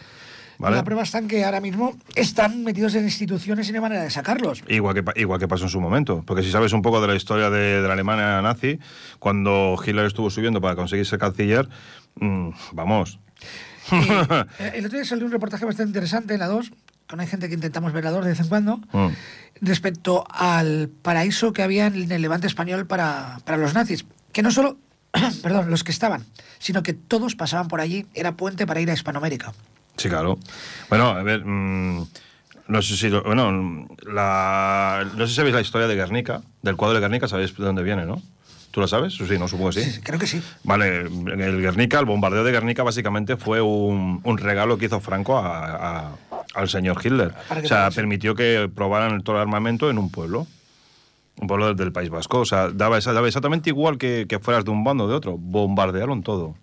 ¿Vale? 0.60 0.76
La 0.76 0.84
prueba 0.84 1.04
está 1.04 1.20
en 1.20 1.28
que 1.28 1.44
ahora 1.46 1.62
mismo 1.62 1.96
están 2.16 2.64
metidos 2.64 2.96
en 2.96 3.04
instituciones 3.04 3.70
y 3.70 3.72
no 3.72 3.78
hay 3.78 3.82
manera 3.82 4.04
de 4.04 4.10
sacarlos. 4.10 4.64
Igual 4.68 4.96
que, 4.96 5.22
igual 5.22 5.40
que 5.40 5.48
pasó 5.48 5.66
en 5.66 5.70
su 5.70 5.80
momento. 5.80 6.24
Porque 6.26 6.42
si 6.44 6.50
sabes 6.52 6.74
un 6.74 6.82
poco 6.82 7.00
de 7.00 7.08
la 7.08 7.16
historia 7.16 7.50
de, 7.50 7.82
de 7.82 7.88
la 7.88 7.94
Alemania 7.94 8.42
nazi, 8.42 8.80
cuando 9.20 9.76
Hitler 9.86 10.06
estuvo 10.06 10.30
subiendo 10.30 10.60
para 10.60 10.76
conseguir 10.76 11.06
ser 11.06 11.20
canciller, 11.20 11.70
mm, 12.16 12.50
vamos. 12.74 13.20
Eh, 13.92 14.46
el 14.76 14.86
otro 14.86 14.98
día 14.98 15.06
salió 15.06 15.26
un 15.26 15.32
reportaje 15.32 15.64
bastante 15.66 15.90
interesante 15.90 16.34
en 16.34 16.40
la 16.40 16.48
2, 16.48 16.72
con 17.08 17.20
hay 17.20 17.28
gente 17.28 17.48
que 17.48 17.54
intentamos 17.54 17.94
ver 17.94 18.04
la 18.04 18.12
2 18.12 18.24
de 18.26 18.32
vez 18.32 18.40
en 18.40 18.48
cuando, 18.48 18.78
Mm. 18.92 19.08
respecto 19.62 20.26
al 20.30 20.90
paraíso 21.02 21.54
que 21.54 21.62
había 21.64 21.86
en 21.88 22.12
el 22.12 22.22
levante 22.22 22.48
español 22.48 22.86
para, 22.88 23.40
para 23.46 23.58
los 23.58 23.74
nazis. 23.74 24.06
Que 24.34 24.42
no 24.42 24.52
solo, 24.52 24.78
perdón, 25.44 25.70
los 25.70 25.84
que 25.84 25.92
estaban, 25.92 26.26
sino 26.60 26.84
que 26.84 26.94
todos 26.94 27.36
pasaban 27.36 27.68
por 27.68 27.80
allí, 27.80 28.06
era 28.14 28.36
puente 28.36 28.66
para 28.68 28.82
ir 28.82 28.90
a 28.90 28.94
Hispanoamérica. 28.94 29.54
Sí, 29.98 30.10
claro. 30.10 30.38
Bueno, 30.90 31.08
a 31.10 31.24
ver, 31.24 31.44
mm, 31.44 32.08
no 32.68 32.82
sé 32.82 32.96
si... 32.98 33.10
bueno, 33.10 33.88
la, 34.06 35.06
no 35.16 35.26
sé 35.26 35.30
si 35.30 35.36
sabéis 35.36 35.56
la 35.56 35.62
historia 35.62 35.88
de 35.88 35.96
Guernica, 35.96 36.42
del 36.62 36.76
cuadro 36.76 36.96
de 36.96 37.02
Guernica, 37.02 37.28
sabéis 37.28 37.56
de 37.58 37.64
dónde 37.64 37.84
viene, 37.84 38.06
¿no? 38.06 38.22
¿Tú 38.72 38.82
lo 38.82 38.88
sabes? 38.88 39.16
Sí, 39.16 39.40
no, 39.40 39.48
supongo 39.48 39.72
que 39.72 39.84
sí. 39.84 39.92
Sí, 39.92 40.02
creo 40.02 40.20
que 40.20 40.28
sí. 40.28 40.42
Vale, 40.64 41.00
el 41.00 41.62
Guernica, 41.62 42.00
el 42.00 42.06
bombardeo 42.06 42.44
de 42.44 42.52
Guernica 42.52 42.84
básicamente 42.84 43.36
fue 43.38 43.60
un, 43.62 44.22
un 44.24 44.38
regalo 44.38 44.78
que 44.78 44.86
hizo 44.86 45.00
Franco 45.00 45.38
a- 45.38 46.06
a- 46.10 46.12
al 46.54 46.70
señor 46.70 46.98
Hitler. 47.04 47.34
O 47.66 47.68
sea, 47.68 47.90
permitió 47.96 48.36
que 48.36 48.70
probaran 48.74 49.22
todo 49.24 49.38
el 49.38 49.42
armamento 49.42 49.90
en 49.90 49.98
un 49.98 50.12
pueblo. 50.12 50.46
Un 51.40 51.48
pueblo 51.48 51.74
del 51.74 51.92
País 51.92 52.10
Vasco. 52.10 52.40
O 52.40 52.46
sea, 52.46 52.70
daba, 52.70 53.00
daba 53.00 53.28
exactamente 53.28 53.70
igual 53.70 53.98
que, 53.98 54.26
que 54.28 54.38
fueras 54.40 54.66
de 54.66 54.72
un 54.72 54.84
bando 54.84 55.06
o 55.06 55.08
de 55.08 55.16
otro. 55.16 55.38
Bombardearon 55.38 56.22
todo. 56.22 56.56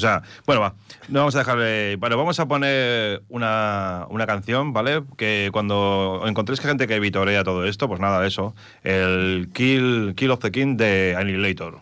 O 0.00 0.06
sea, 0.08 0.22
bueno, 0.46 0.60
va. 0.62 0.74
No 1.08 1.20
vamos 1.20 1.34
a 1.36 1.40
dejarle. 1.40 1.96
Bueno, 1.96 2.16
vamos 2.16 2.40
a 2.40 2.48
poner 2.48 3.22
una, 3.28 4.06
una 4.08 4.26
canción, 4.26 4.72
¿vale? 4.72 5.02
Que 5.16 5.50
cuando 5.52 6.22
encontréis 6.26 6.60
que 6.60 6.68
gente 6.68 6.86
que 6.86 6.98
vitorea 7.00 7.44
todo 7.44 7.64
esto, 7.64 7.88
pues 7.88 8.00
nada, 8.00 8.26
eso. 8.26 8.54
El 8.82 9.50
Kill, 9.52 10.14
Kill 10.16 10.30
of 10.30 10.40
the 10.40 10.50
King 10.50 10.76
de 10.76 11.14
Annihilator. 11.18 11.78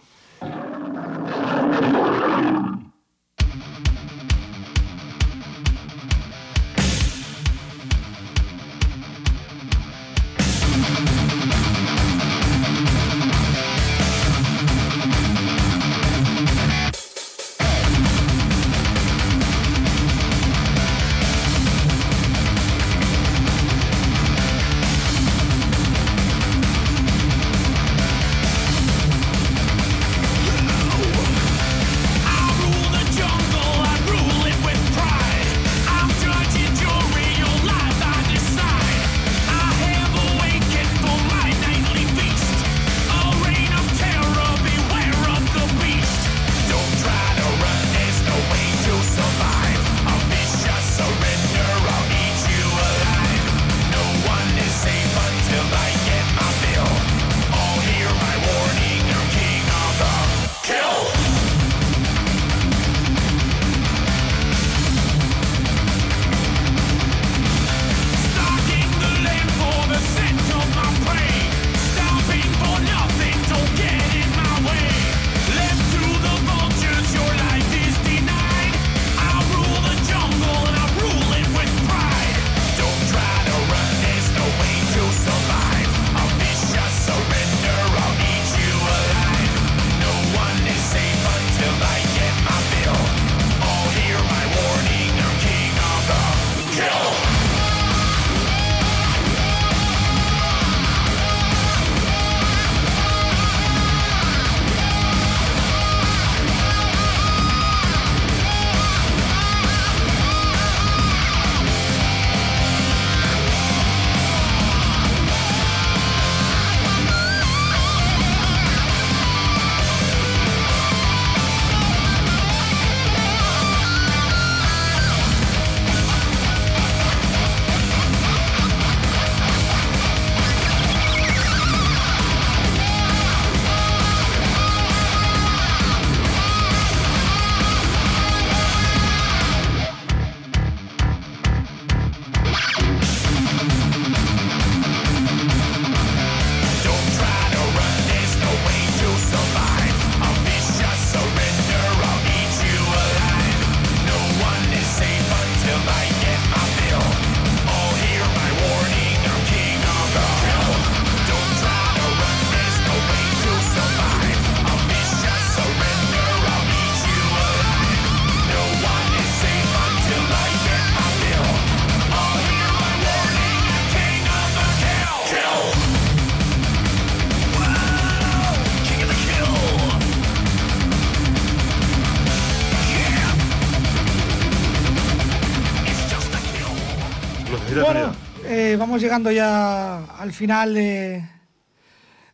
Bueno, 187.75 188.12
eh, 188.45 188.77
vamos 188.79 189.01
llegando 189.01 189.31
ya 189.31 190.05
al 190.05 190.33
final 190.33 190.75
de- 190.75 191.23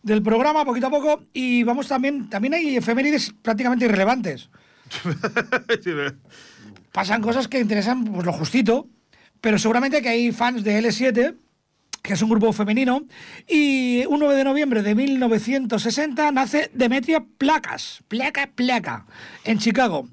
del 0.03 0.23
programa, 0.23 0.65
poquito 0.65 0.87
a 0.87 0.91
poco, 0.91 1.25
y 1.33 1.63
vamos 1.65 1.89
también, 1.89 2.29
también 2.29 2.55
hay 2.55 2.77
efemérides 2.77 3.33
prácticamente 3.43 3.87
irrelevantes. 3.87 4.49
Pasan 6.93 7.23
cosas 7.23 7.49
que 7.49 7.59
interesan 7.59 8.05
pues 8.05 8.25
lo 8.25 8.33
justito, 8.33 8.89
pero 9.41 9.59
seguramente 9.59 10.01
que 10.03 10.09
hay 10.11 10.31
fans 10.33 10.63
de 10.63 10.79
L7, 10.81 11.37
que 12.05 12.13
es 12.13 12.21
un 12.21 12.29
grupo 12.29 12.53
femenino, 12.53 13.01
y 13.49 14.05
un 14.11 14.21
9 14.21 14.37
de 14.37 14.45
noviembre 14.45 14.83
de 14.83 14.95
1960 14.95 16.33
nace 16.33 16.71
Demetria 16.75 17.25
Placas, 17.39 18.05
Placa 18.09 18.51
Placa, 18.55 19.07
en 19.43 19.59
Chicago. 19.59 20.07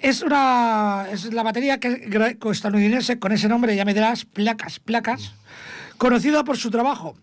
Es 0.00 0.22
una 0.22 1.06
es 1.12 1.32
la 1.32 1.44
batería 1.44 1.78
que 1.78 2.36
estadounidense 2.50 3.20
con 3.20 3.30
ese 3.30 3.48
nombre, 3.48 3.76
ya 3.76 3.84
me 3.84 3.94
dirás, 3.94 4.24
Placas, 4.24 4.80
Placas, 4.80 5.34
conocida 5.98 6.42
por 6.42 6.56
su 6.56 6.72
trabajo. 6.72 7.14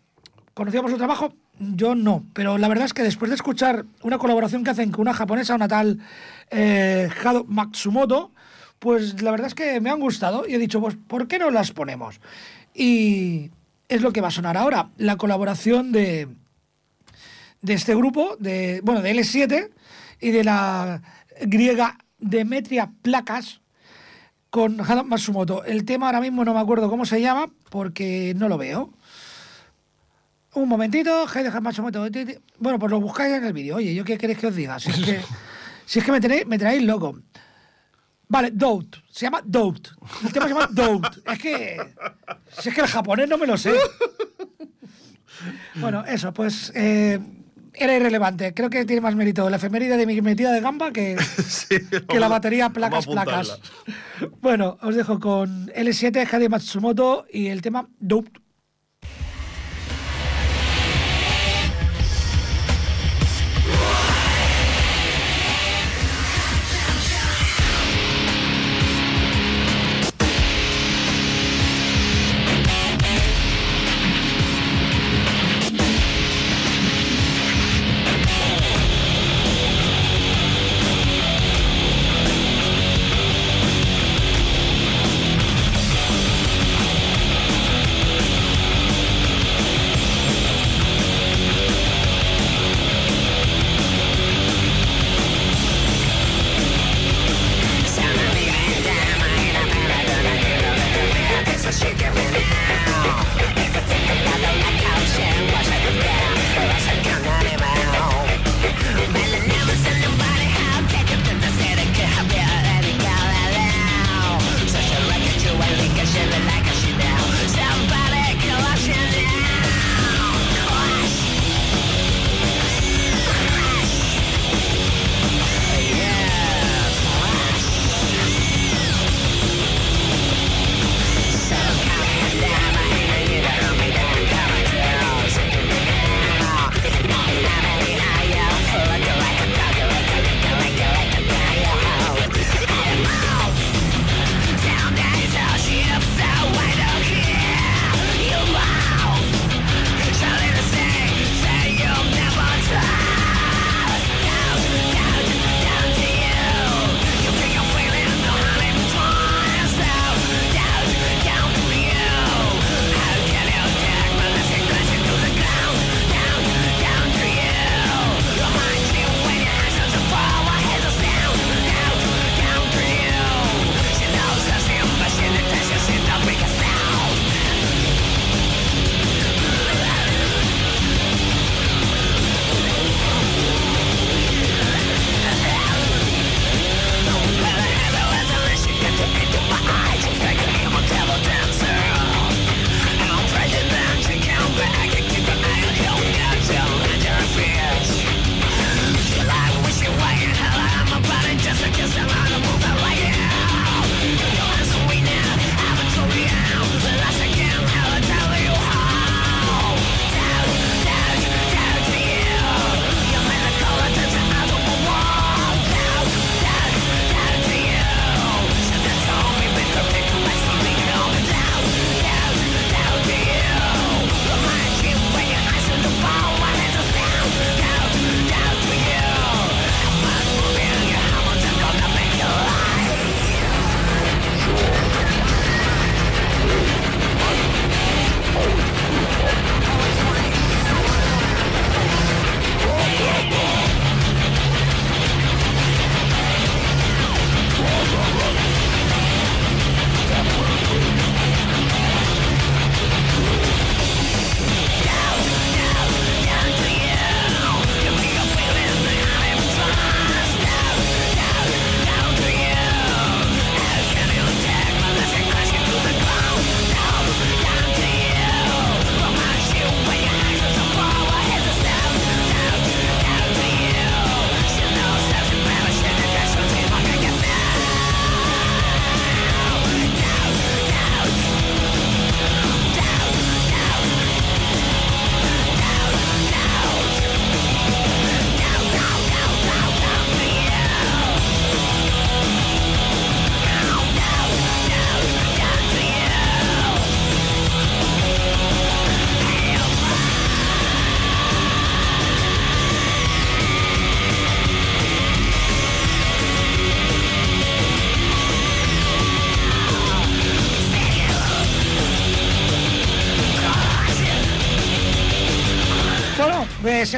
Conocida 0.54 0.82
por 0.82 0.92
su 0.92 0.98
trabajo, 0.98 1.34
yo 1.60 1.94
no, 1.94 2.24
pero 2.34 2.58
la 2.58 2.70
verdad 2.70 2.86
es 2.86 2.94
que 2.94 3.04
después 3.04 3.28
de 3.28 3.36
escuchar 3.36 3.86
una 4.04 4.18
colaboración 4.18 4.64
que 4.64 4.70
hacen 4.70 4.92
con 4.92 5.02
una 5.02 5.14
japonesa, 5.14 5.56
una 5.56 5.68
tal 5.68 6.00
eh, 6.50 7.10
Matsumoto, 7.48 8.32
pues 8.80 9.22
la 9.22 9.32
verdad 9.32 9.48
es 9.48 9.54
que 9.54 9.82
me 9.82 9.90
han 9.90 10.00
gustado 10.00 10.48
y 10.48 10.56
he 10.56 10.60
dicho, 10.60 10.80
pues, 10.80 10.96
¿por 10.96 11.28
qué 11.28 11.40
no 11.40 11.52
las 11.52 11.72
ponemos? 11.72 12.22
Y 12.74 13.52
es 13.92 14.02
lo 14.02 14.14
que 14.14 14.22
va 14.22 14.30
a 14.30 14.32
sonar 14.32 14.56
ahora, 14.56 14.90
la 14.96 15.18
colaboración 15.18 15.92
de, 15.92 16.30
de 17.62 17.74
este 17.74 17.94
grupo, 17.94 18.38
de, 18.40 18.80
bueno, 18.84 19.02
de 19.02 19.14
L7 19.14 19.70
y 20.22 20.32
de 20.32 20.44
la 20.46 21.02
griega 21.42 21.98
Demetria 22.18 22.90
Placas 23.02 23.60
con 24.50 24.80
Hado 24.80 25.04
Matsumoto. 25.04 25.66
El 25.66 25.84
tema 25.84 26.06
ahora 26.06 26.22
mismo 26.22 26.46
no 26.46 26.54
me 26.54 26.62
acuerdo 26.62 26.90
cómo 26.90 27.06
se 27.06 27.20
llama 27.20 27.48
porque 27.70 28.34
no 28.38 28.48
lo 28.48 28.58
veo. 28.58 28.94
Un 30.54 30.70
momentito, 30.70 31.26
Hado 31.28 31.62
Matsumoto. 31.62 32.08
Bueno, 32.60 32.80
pues 32.80 32.92
lo 32.92 33.02
buscáis 33.02 33.34
en 33.34 33.44
el 33.44 33.52
vídeo. 33.52 33.76
Oye, 33.76 33.94
¿yo 33.94 34.06
qué 34.06 34.18
queréis 34.18 34.40
que 34.40 34.48
os 34.48 34.56
diga? 34.56 34.80
Si 34.80 34.90
es 34.90 35.00
que, 35.00 35.22
si 35.86 36.00
es 36.00 36.06
que 36.06 36.12
me, 36.14 36.22
tenéis, 36.22 36.48
me 36.48 36.58
traéis 36.58 36.84
loco. 36.84 37.18
Vale, 38.32 38.52
Doubt. 38.52 38.96
Se 39.10 39.26
llama 39.26 39.42
Doubt. 39.44 39.90
El 40.24 40.32
tema 40.32 40.48
se 40.48 40.54
llama 40.54 40.70
Doubt. 40.72 41.18
Es 41.34 41.38
que. 41.38 41.78
Si 42.62 42.70
es 42.70 42.76
que 42.76 42.80
el 42.80 42.88
japonés 42.88 43.28
no 43.28 43.38
me 43.38 43.46
lo 43.46 43.58
sé. 43.58 43.74
Bueno, 45.76 46.06
eso, 46.06 46.34
pues. 46.34 46.72
eh, 46.74 47.20
era 47.74 47.96
irrelevante. 47.96 48.54
Creo 48.54 48.70
que 48.70 48.86
tiene 48.86 49.02
más 49.02 49.16
mérito 49.16 49.50
la 49.50 49.58
efeméride 49.58 49.98
de 49.98 50.06
mi 50.06 50.22
metida 50.22 50.54
de 50.54 50.62
gamba 50.62 50.92
que, 50.92 51.18
que 52.08 52.20
la 52.22 52.30
batería 52.30 52.70
placas, 52.70 53.06
placas. 53.06 53.60
Bueno, 54.40 54.78
os 54.82 54.96
dejo 54.96 55.20
con 55.20 55.68
L7, 55.68 56.34
Hade 56.34 56.48
Matsumoto 56.48 57.26
y 57.30 57.48
el 57.48 57.62
tema. 57.62 57.90
Doubt 58.00 58.41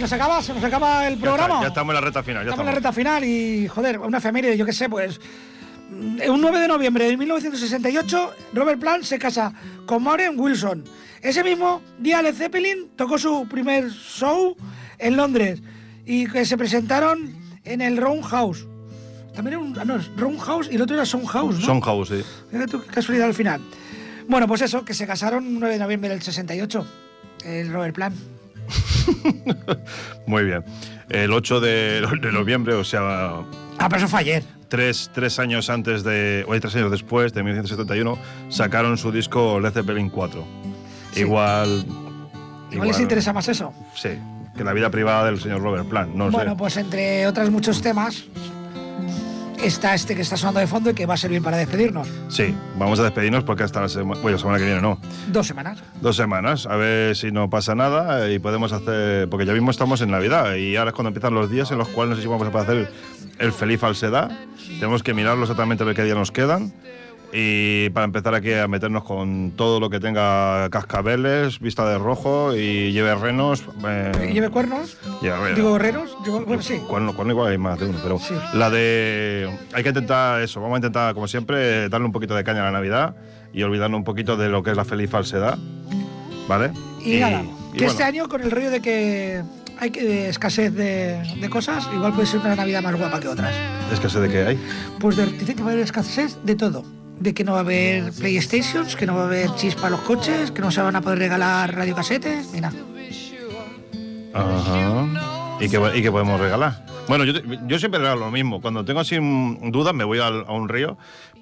nos 0.03 0.13
acaba, 0.13 0.41
se 0.41 0.53
nos 0.53 0.63
acaba 0.63 1.07
el 1.07 1.15
Ya, 1.15 1.21
programa. 1.21 1.53
está, 1.55 1.61
ya 1.63 1.67
estamos 1.69 1.91
en 1.91 1.95
la 1.95 2.01
recta 2.01 2.23
final. 2.23 2.43
Ya 2.43 2.49
Estamos 2.51 2.61
en 2.61 2.65
la 2.67 2.71
recta 2.75 2.93
final 2.93 3.23
y, 3.23 3.67
joder, 3.67 3.99
una 3.99 4.17
efeméride, 4.19 4.57
yo 4.57 4.65
qué 4.65 4.73
sé, 4.73 4.87
pues. 4.89 5.19
mm, 5.89 6.29
Un 6.29 6.41
9 6.41 6.59
de 6.59 6.67
noviembre 6.67 7.05
de 7.05 7.17
1968, 7.17 8.31
Robert 8.53 8.79
Plant 8.79 9.03
se 9.03 9.17
casa 9.17 9.53
con 9.85 10.03
Maureen 10.03 10.39
Wilson. 10.39 10.83
Ese 11.21 11.43
mismo 11.43 11.81
día, 11.99 12.21
Led 12.21 12.35
Zeppelin 12.35 12.89
tocó 12.95 13.17
su 13.17 13.47
primer 13.47 13.89
show 13.91 14.55
en 14.99 15.15
Londres 15.17 15.61
y 16.05 16.27
que 16.27 16.45
se 16.45 16.57
presentaron 16.57 17.33
en 17.63 17.81
el 17.81 17.95
Roundhouse. 17.97 18.67
También 19.33 19.53
era 19.53 19.59
un. 19.59 19.79
ah, 19.79 19.85
No, 19.85 19.95
es 19.95 20.09
Roundhouse 20.17 20.67
y 20.69 20.75
el 20.75 20.81
otro 20.81 20.95
era 20.95 21.05
Soundhouse, 21.05 21.59
¿no? 21.59 21.65
Soundhouse, 21.65 22.09
sí. 22.09 22.23
Tú 22.69 22.81
qué 22.81 22.87
casualidad 22.87 23.27
al 23.27 23.33
final. 23.33 23.61
Bueno, 24.27 24.47
pues 24.47 24.61
eso, 24.61 24.83
que 24.85 24.93
se 24.93 25.07
casaron 25.07 25.47
un 25.47 25.59
9 25.59 25.73
de 25.75 25.79
noviembre 25.79 26.09
del 26.09 26.21
68, 26.21 26.85
el 27.45 27.71
Robert 27.71 27.95
Plant. 27.95 28.15
Muy 30.25 30.43
bien. 30.43 30.63
El 31.09 31.31
8 31.33 31.59
de, 31.59 32.01
de 32.21 32.31
noviembre, 32.31 32.73
o 32.73 32.83
sea, 32.83 33.41
Ah, 33.77 33.89
pero 33.89 33.97
eso 33.97 34.07
fue 34.07 34.19
ayer. 34.21 34.43
tres, 34.69 35.09
tres 35.13 35.39
años 35.39 35.69
antes 35.69 36.03
de, 36.03 36.45
o 36.47 36.59
tres 36.59 36.75
años 36.75 36.91
después, 36.91 37.33
de 37.33 37.43
1971, 37.43 38.17
sacaron 38.49 38.97
su 38.97 39.11
disco 39.11 39.59
Led 39.59 39.71
Zeppelin 39.71 40.09
4. 40.09 40.45
Sí. 41.13 41.21
Igual. 41.21 41.85
Igual 42.71 42.87
les 42.87 42.99
interesa 42.99 43.33
más 43.33 43.47
eso. 43.49 43.73
Sí, 43.95 44.09
que 44.55 44.63
la 44.63 44.73
vida 44.73 44.89
privada 44.89 45.25
del 45.25 45.39
señor 45.39 45.61
Robert 45.61 45.87
Plant. 45.87 46.15
No 46.15 46.31
bueno, 46.31 46.51
sé. 46.51 46.57
pues 46.57 46.77
entre 46.77 47.27
otros 47.27 47.49
muchos 47.51 47.81
temas, 47.81 48.23
está 49.61 49.93
este 49.93 50.15
que 50.15 50.21
está 50.21 50.37
sonando 50.37 50.59
de 50.59 50.67
fondo 50.67 50.89
y 50.89 50.93
que 50.93 51.05
va 51.05 51.13
a 51.13 51.17
servir 51.17 51.41
para 51.41 51.57
despedirnos. 51.57 52.07
Sí, 52.29 52.55
vamos 52.77 52.99
a 52.99 53.03
despedirnos 53.03 53.43
porque 53.43 53.63
hasta 53.63 53.81
la, 53.81 53.87
sema- 53.89 54.17
bueno, 54.21 54.37
semana 54.37 54.57
que 54.59 54.65
viene 54.65 54.81
no. 54.81 54.99
Dos 55.27 55.47
semanas. 55.47 55.79
Dos 56.01 56.15
semanas, 56.15 56.65
a 56.65 56.75
ver 56.75 57.15
si 57.15 57.31
no 57.31 57.49
pasa 57.49 57.75
nada 57.75 58.29
y 58.31 58.39
podemos 58.39 58.71
hacer. 58.73 59.29
Porque 59.29 59.45
ya 59.45 59.53
mismo 59.53 59.71
estamos 59.71 60.01
en 60.01 60.11
Navidad 60.11 60.55
y 60.55 60.75
ahora 60.75 60.89
es 60.91 60.95
cuando 60.95 61.09
empiezan 61.09 61.33
los 61.33 61.49
días 61.49 61.71
en 61.71 61.77
los 61.77 61.87
cuales 61.89 62.11
no 62.11 62.15
sé 62.15 62.21
si 62.23 62.27
vamos 62.27 62.47
a 62.47 62.51
poder 62.51 62.67
hacer 62.69 62.91
el 63.39 63.51
feliz 63.51 63.79
falsedad. 63.79 64.31
Tenemos 64.79 65.03
que 65.03 65.13
mirarlo 65.13 65.43
exactamente 65.43 65.83
a 65.83 65.85
ver 65.85 65.95
qué 65.95 66.03
días 66.03 66.17
nos 66.17 66.31
quedan. 66.31 66.73
Y 67.35 67.89
para 67.89 68.03
empezar 68.05 68.35
aquí 68.35 68.53
a 68.53 68.67
meternos 68.67 69.03
con 69.03 69.53
todo 69.55 69.79
lo 69.79 69.89
que 69.89 69.99
tenga 69.99 70.69
cascabeles, 70.69 71.59
vista 71.59 71.83
de 71.89 71.97
rojo 71.97 72.55
y 72.55 72.91
lleve 72.91 73.15
renos. 73.15 73.63
eh, 73.87 74.11
¿Y 74.29 74.33
lleve 74.33 74.49
cuernos? 74.49 74.97
lleve 75.21 75.37
renos. 75.39 75.55
Digo, 75.55 75.73
guerreros. 75.73 76.15
Llevo- 76.23 76.45
bueno, 76.45 76.61
sí. 76.61 76.77
Cuerno, 76.87 77.15
cuerno 77.15 77.33
igual 77.33 77.51
hay 77.51 77.57
más 77.57 77.79
de 77.79 77.87
uno, 77.87 77.97
pero 78.03 78.19
Sí. 78.19 78.35
la 78.53 78.69
de. 78.69 79.49
Hay 79.73 79.81
que 79.81 79.89
intentar 79.89 80.41
eso, 80.43 80.61
vamos 80.61 80.75
a 80.75 80.77
intentar, 80.77 81.13
como 81.15 81.27
siempre, 81.27 81.89
darle 81.89 82.05
un 82.05 82.11
poquito 82.11 82.35
de 82.35 82.43
caña 82.43 82.61
a 82.61 82.65
la 82.65 82.71
Navidad 82.71 83.15
y 83.51 83.63
olvidarnos 83.63 83.97
un 83.97 84.03
poquito 84.03 84.37
de 84.37 84.49
lo 84.49 84.61
que 84.61 84.69
es 84.69 84.77
la 84.77 84.85
feliz 84.85 85.09
falsedad. 85.09 85.57
¿Vale? 86.47 86.71
Y, 87.03 87.17
nada, 87.19 87.41
y 87.41 87.45
que 87.71 87.77
bueno, 87.79 87.91
este 87.91 88.03
año 88.03 88.29
con 88.29 88.41
el 88.41 88.51
rollo 88.51 88.69
de 88.69 88.79
que 88.81 89.41
hay 89.79 89.89
que, 89.89 90.03
de 90.03 90.29
escasez 90.29 90.71
de, 90.75 91.17
de 91.39 91.49
cosas, 91.49 91.87
igual 91.95 92.13
puede 92.13 92.27
ser 92.27 92.41
una 92.41 92.55
Navidad 92.55 92.83
más 92.83 92.95
guapa 92.95 93.19
que 93.19 93.27
otras. 93.29 93.55
Es 93.91 93.99
que 93.99 94.07
sé 94.09 94.19
de 94.19 94.29
qué 94.29 94.43
hay. 94.45 94.59
Pues 94.99 95.15
de- 95.15 95.25
dicen 95.25 95.55
que 95.55 95.63
va 95.63 95.69
a 95.69 95.71
haber 95.73 95.83
escasez 95.83 96.37
de 96.43 96.55
todo. 96.55 96.83
De 97.23 97.33
que 97.33 97.43
no 97.45 97.53
va 97.53 97.59
a 97.59 97.61
haber 97.61 98.11
Playstations, 98.11 98.95
que 98.97 99.05
no 99.05 99.15
va 99.15 99.23
a 99.23 99.25
haber 99.27 99.55
chips 99.55 99.75
para 99.75 99.91
los 99.91 100.01
coches, 100.01 100.51
que 100.51 100.61
no 100.61 100.71
se 100.71 100.81
van 100.81 100.95
a 100.97 101.01
poder 101.01 101.19
regalar 101.19 101.73
radiocasetes, 101.73 102.51
ni 102.51 102.59
nada. 102.59 102.75
Ajá. 104.33 105.57
¿Y 105.61 105.69
qué, 105.69 105.79
y 105.95 106.01
qué 106.01 106.11
podemos 106.11 106.39
regalar? 106.39 106.85
Bueno, 107.07 107.23
yo, 107.23 107.33
yo 107.67 107.79
siempre 107.79 107.99
regalo 108.01 108.25
lo 108.25 108.31
mismo. 108.31 108.59
Cuando 108.61 108.83
tengo 108.83 108.99
así 108.99 109.17
dudas, 109.61 109.93
me 109.93 110.03
voy 110.03 110.19
al- 110.19 110.43
a 110.47 110.51
un 110.51 110.67
río, 110.67 110.97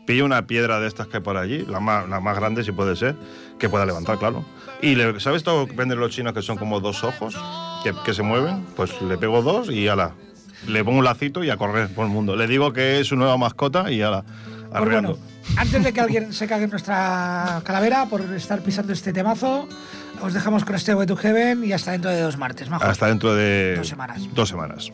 pillo 0.05 0.25
una 0.25 0.45
piedra 0.45 0.79
de 0.79 0.87
estas 0.87 1.07
que 1.07 1.17
hay 1.17 1.23
por 1.23 1.37
allí, 1.37 1.65
la 1.65 1.79
más, 1.79 2.07
la 2.09 2.19
más 2.19 2.35
grande 2.35 2.63
si 2.63 2.71
puede 2.71 2.95
ser, 2.95 3.15
que 3.57 3.69
pueda 3.69 3.85
levantar, 3.85 4.19
claro. 4.19 4.45
Y 4.81 4.95
le- 4.95 5.19
¿sabes 5.19 5.37
esto 5.37 5.65
que 5.65 5.73
venden 5.75 5.99
los 5.99 6.11
chinos 6.11 6.33
que 6.33 6.41
son 6.41 6.57
como 6.57 6.79
dos 6.79 7.03
ojos 7.03 7.35
que, 7.83 7.93
que 8.05 8.13
se 8.13 8.21
mueven? 8.21 8.65
Pues 8.75 9.01
le 9.01 9.17
pego 9.17 9.41
dos 9.41 9.69
y 9.71 9.87
ala. 9.87 10.11
Le 10.67 10.83
pongo 10.83 10.99
un 10.99 11.05
lacito 11.05 11.43
y 11.43 11.49
a 11.49 11.57
correr 11.57 11.89
por 11.93 12.05
el 12.05 12.11
mundo. 12.11 12.35
Le 12.35 12.45
digo 12.45 12.71
que 12.71 12.99
es 12.99 13.07
su 13.07 13.15
nueva 13.15 13.35
mascota 13.37 13.91
y 13.91 14.01
ala. 14.03 14.23
Pues 14.71 14.89
bueno, 14.89 15.17
antes 15.57 15.83
de 15.83 15.91
que 15.91 15.99
alguien 15.99 16.33
se 16.33 16.47
cague 16.47 16.63
en 16.63 16.69
nuestra 16.69 17.61
calavera 17.65 18.05
por 18.05 18.21
estar 18.33 18.61
pisando 18.61 18.93
este 18.93 19.11
temazo, 19.11 19.67
os 20.21 20.33
dejamos 20.33 20.63
con 20.63 20.75
este 20.75 20.95
Way 20.95 21.07
to 21.07 21.17
Heaven 21.17 21.63
y 21.65 21.73
hasta 21.73 21.91
dentro 21.91 22.09
de 22.09 22.21
dos 22.21 22.37
martes, 22.37 22.69
mejor. 22.69 22.87
Hasta 22.87 23.07
dentro 23.07 23.35
de 23.35 23.75
Dos 23.75 23.87
semanas. 23.87 24.21
Dos 24.33 24.47
semanas. 24.49 24.91